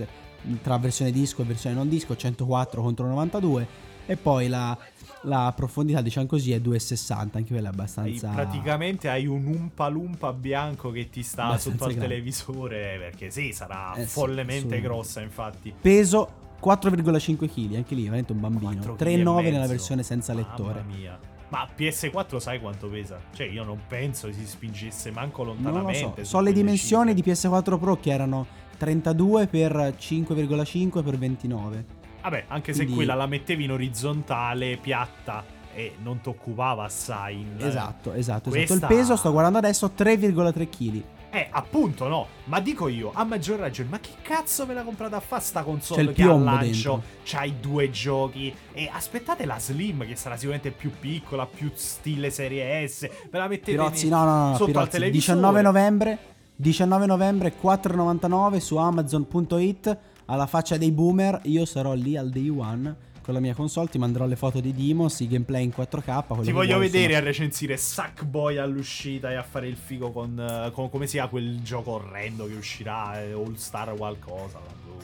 tra 0.62 0.78
versione 0.78 1.10
disco 1.10 1.42
e 1.42 1.44
versione 1.44 1.74
non 1.76 1.90
disco, 1.90 2.16
104 2.16 2.80
contro 2.80 3.06
92 3.06 3.66
e 4.06 4.16
poi 4.16 4.48
la, 4.48 4.76
la 5.24 5.52
profondità, 5.54 6.00
diciamo 6.00 6.26
così, 6.26 6.52
è 6.52 6.58
2,60, 6.58 7.12
anche 7.32 7.44
quella 7.52 7.56
è 7.56 7.60
Hai- 7.64 7.68
abbastanza 7.68 8.28
praticamente 8.30 9.08
hai 9.10 9.26
un 9.26 9.44
umpa 9.46 9.88
lumpa 9.88 10.32
bianco 10.32 10.90
che 10.90 11.10
ti 11.10 11.22
sta 11.22 11.58
sotto 11.58 11.84
al 11.84 11.90
grande. 11.92 12.08
televisore 12.14 12.96
perché 12.98 13.30
sì, 13.30 13.52
sarà 13.52 13.92
Eh 13.94 14.02
sì, 14.04 14.06
follemente 14.08 14.54
assolutamente. 14.56 14.80
grossa 14.88 15.20
infatti. 15.20 15.74
Peso 15.78 16.39
4,5 16.62 17.48
kg, 17.48 17.74
anche 17.76 17.94
lì 17.94 18.02
veramente 18.04 18.32
un 18.32 18.40
bambino. 18.40 18.70
4 18.82 18.94
3,9 18.94 18.96
chili 19.36 19.46
e 19.46 19.50
nella 19.50 19.66
versione 19.66 20.02
senza 20.02 20.32
lettore. 20.34 20.80
Mamma 20.82 20.94
mia. 20.96 21.18
Ma 21.48 21.68
PS4 21.76 22.36
sai 22.36 22.60
quanto 22.60 22.86
pesa? 22.88 23.18
Cioè 23.34 23.46
io 23.48 23.64
non 23.64 23.80
penso 23.88 24.30
si 24.32 24.46
spingesse 24.46 25.10
manco 25.10 25.42
Non 25.42 25.56
lo 25.56 25.62
lontanamente. 25.62 26.24
so. 26.24 26.38
So 26.38 26.40
le 26.40 26.52
dimensioni 26.52 27.14
cifre. 27.14 27.22
di 27.22 27.30
PS4 27.32 27.78
Pro 27.78 27.96
che 27.98 28.10
erano 28.10 28.46
32 28.78 29.46
per 29.48 29.94
5,5 29.98 31.02
per 31.02 31.18
29. 31.18 31.84
Vabbè, 32.22 32.44
anche 32.48 32.72
se 32.72 32.78
Quindi- 32.80 32.94
quella 32.94 33.14
la 33.14 33.26
mettevi 33.26 33.64
in 33.64 33.72
orizzontale, 33.72 34.76
piatta 34.76 35.42
e 35.74 35.94
non 36.02 36.20
ti 36.20 36.28
occupava 36.28 36.84
assai. 36.84 37.40
in- 37.40 37.56
Esatto, 37.58 38.12
esatto, 38.12 38.50
Questa- 38.50 38.74
esatto. 38.74 38.92
Il 38.92 38.98
peso 38.98 39.16
sto 39.16 39.32
guardando 39.32 39.58
adesso 39.58 39.90
3,3 39.90 40.68
kg. 40.68 41.02
Eh, 41.30 41.48
appunto 41.50 42.08
no. 42.08 42.26
Ma 42.44 42.60
dico 42.60 42.88
io, 42.88 43.12
a 43.14 43.24
maggior 43.24 43.58
ragione, 43.60 43.88
ma 43.88 44.00
che 44.00 44.10
cazzo 44.22 44.66
me 44.66 44.74
l'ha 44.74 44.82
comprata 44.82 45.16
a 45.16 45.20
fa 45.20 45.38
sta 45.38 45.62
console 45.62 46.06
C'è 46.06 46.12
che 46.12 46.22
al 46.24 46.42
lancio 46.42 47.02
c'hai 47.24 47.54
due 47.60 47.90
giochi 47.90 48.52
e 48.72 48.90
aspettate 48.92 49.46
la 49.46 49.58
Slim 49.58 50.04
che 50.06 50.16
sarà 50.16 50.36
sicuramente 50.36 50.70
più 50.72 50.90
piccola, 50.98 51.46
più 51.46 51.70
stile 51.74 52.30
serie 52.30 52.86
S. 52.88 53.08
Me 53.30 53.38
la 53.38 53.46
mettete 53.46 53.70
Pirozzi, 53.72 54.08
ne- 54.08 54.10
no, 54.10 54.24
no, 54.24 54.48
no, 54.50 54.56
sotto 54.56 54.64
al 54.64 54.70
Pirozzi, 54.72 54.90
televisore. 54.90 55.38
19 55.38 55.62
novembre 55.62 56.18
19 56.56 57.06
novembre 57.06 57.54
4,99 57.60 58.58
su 58.58 58.76
amazon.it 58.76 59.98
alla 60.26 60.46
faccia 60.46 60.76
dei 60.76 60.92
boomer 60.92 61.40
io 61.44 61.64
sarò 61.64 61.94
lì 61.94 62.18
al 62.18 62.28
day 62.28 62.48
one 62.50 62.94
con 63.22 63.34
la 63.34 63.40
mia 63.40 63.54
console 63.54 63.88
ti 63.88 63.98
manderò 63.98 64.26
le 64.26 64.36
foto 64.36 64.60
di 64.60 64.72
Dimos 64.74 65.20
i 65.20 65.28
gameplay 65.28 65.62
in 65.64 65.72
4K 65.76 66.24
quello 66.26 66.42
Ti 66.42 66.52
voglio 66.52 66.78
vedere 66.78 67.04
insomma. 67.04 67.18
a 67.18 67.24
recensire 67.24 67.76
Sackboy 67.76 68.56
all'uscita 68.56 69.30
e 69.30 69.34
a 69.36 69.42
fare 69.42 69.68
il 69.68 69.76
figo 69.76 70.10
con, 70.10 70.38
eh, 70.38 70.70
con- 70.72 70.88
come 70.90 71.06
sia 71.06 71.26
quel 71.28 71.60
gioco 71.62 71.92
orrendo 71.92 72.46
che 72.46 72.54
uscirà, 72.54 73.20
eh, 73.20 73.32
All 73.32 73.54
Star 73.56 73.94
qualcosa. 73.94 74.58
boh. 74.58 74.98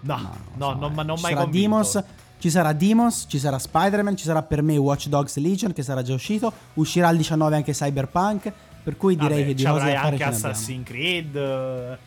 No, 0.00 0.16
no, 0.56 0.70
so, 0.72 0.78
non, 0.78 0.92
ma 0.94 1.02
non 1.02 1.18
mai 1.20 1.34
convinto. 1.34 1.58
Demons, 1.58 2.04
ci 2.38 2.50
sarà 2.50 2.72
Demons, 2.72 3.26
ci 3.28 3.38
sarà 3.38 3.58
Spider-Man, 3.58 4.16
ci 4.16 4.24
sarà 4.24 4.42
per 4.42 4.60
me 4.62 4.76
Watch 4.76 5.06
Dogs 5.06 5.36
Legion 5.38 5.72
che 5.72 5.82
sarà 5.82 6.02
già 6.02 6.12
uscito, 6.12 6.52
uscirà 6.74 7.08
il 7.10 7.16
19 7.18 7.54
anche 7.54 7.72
Cyberpunk, 7.72 8.52
per 8.82 8.96
cui 8.96 9.14
direi 9.14 9.38
Vabbè, 9.42 9.46
che 9.46 9.54
di 9.54 9.62
cose 9.64 9.84
da 9.92 10.00
fare 10.00 10.10
anche. 10.10 10.24
Assassin's 10.24 10.84
Creed. 10.84 11.36
eh, 11.36 11.98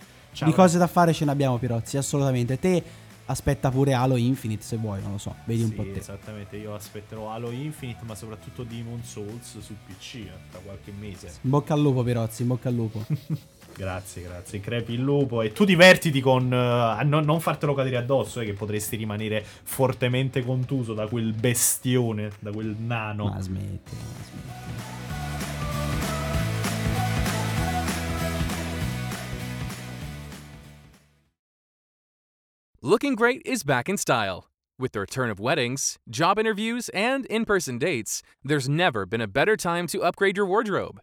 Di 0.44 0.52
cose 0.52 0.78
da 0.78 0.88
fare 0.88 1.14
ce 1.14 1.24
ne 1.24 1.32
abbiamo 1.32 1.58
Pirozzi, 1.58 1.96
assolutamente. 1.96 2.60
Te 2.60 2.84
aspetta 3.26 3.70
pure 3.72 3.94
Halo 3.94 4.16
Infinite 4.18 4.64
se 4.64 4.78
vuoi, 4.78 5.02
non 5.02 5.14
lo 5.14 5.18
so, 5.18 5.36
vedi 5.46 5.62
un 5.64 5.70
Sì, 5.70 5.76
po' 5.76 5.84
te. 5.84 6.00
esattamente, 6.00 6.58
io 6.58 6.74
aspetterò 6.76 7.32
Halo 7.32 7.52
Infinite, 7.52 8.04
ma 8.06 8.16
soprattutto 8.16 8.64
Demon 8.64 9.04
Souls 9.04 9.60
su 9.60 9.74
PC 9.86 10.16
eh, 10.16 10.30
tra 10.52 10.60
qualche 10.64 10.92
mese. 10.98 11.28
In 11.42 11.50
bocca 11.50 11.74
al 11.74 11.82
lupo 11.82 12.04
Pirozzi, 12.04 12.42
in 12.44 12.48
bocca 12.50 12.70
al 12.70 12.76
lupo. 12.76 13.06
Grazie, 13.78 14.22
grazie. 14.22 14.62
Crepi 14.62 14.94
il 14.94 15.02
lupo 15.02 15.42
e 15.42 15.52
tu 15.52 15.66
divertiti 15.66 16.22
con 16.22 16.54
a 16.54 17.02
non, 17.04 17.26
non 17.26 17.42
fartelo 17.42 17.74
cadere 17.74 17.98
addosso, 17.98 18.40
eh, 18.40 18.46
che 18.46 18.54
potresti 18.54 18.96
rimanere 18.96 19.44
fortemente 19.44 20.46
contuso 20.46 20.94
da 20.94 21.08
quel 21.08 21.34
bestione, 21.34 22.32
da 22.40 22.52
quel 22.52 22.74
nano. 22.80 23.26
ma 23.28 23.42
smetti, 23.42 23.94
ma 23.96 24.24
smetti. 24.24 24.95
Looking 32.86 33.16
great 33.16 33.42
is 33.46 33.64
back 33.64 33.90
in 33.90 33.98
style. 33.98 34.52
With 34.78 34.92
the 34.92 35.00
return 35.00 35.32
of 35.32 35.40
weddings, 35.40 35.98
job 36.08 36.38
interviews, 36.38 36.90
and 36.90 37.26
in 37.26 37.44
person 37.44 37.80
dates, 37.80 38.22
there's 38.44 38.70
never 38.70 39.08
been 39.08 39.22
a 39.22 39.28
better 39.28 39.58
time 39.58 39.88
to 39.88 40.04
upgrade 40.04 40.38
your 40.38 40.46
wardrobe. 40.46 41.02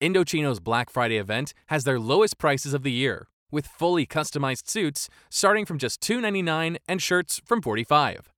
Indochino's 0.00 0.58
Black 0.58 0.90
Friday 0.90 1.18
event 1.18 1.54
has 1.66 1.84
their 1.84 2.00
lowest 2.00 2.38
prices 2.38 2.74
of 2.74 2.82
the 2.82 2.90
year, 2.90 3.28
with 3.52 3.68
fully 3.68 4.04
customized 4.04 4.66
suits 4.66 5.08
starting 5.30 5.64
from 5.64 5.78
just 5.78 6.00
$2.99 6.00 6.78
and 6.88 7.00
shirts 7.00 7.40
from 7.46 7.62
45. 7.62 8.32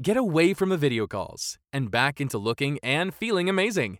Get 0.00 0.16
away 0.16 0.54
from 0.54 0.70
the 0.70 0.78
video 0.78 1.06
calls 1.06 1.58
and 1.70 1.90
back 1.90 2.18
into 2.18 2.38
looking 2.38 2.78
and 2.82 3.12
feeling 3.12 3.50
amazing. 3.50 3.98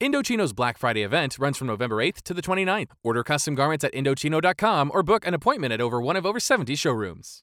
Indochino's 0.00 0.52
Black 0.52 0.78
Friday 0.78 1.02
event 1.02 1.36
runs 1.36 1.56
from 1.56 1.66
November 1.66 1.96
8th 1.96 2.22
to 2.22 2.32
the 2.32 2.42
29th. 2.42 2.92
Order 3.02 3.24
custom 3.24 3.56
garments 3.56 3.82
at 3.82 3.92
Indochino.com 3.92 4.92
or 4.94 5.02
book 5.02 5.26
an 5.26 5.34
appointment 5.34 5.72
at 5.72 5.80
over 5.80 6.00
one 6.00 6.14
of 6.14 6.24
over 6.24 6.38
70 6.38 6.76
showrooms. 6.76 7.42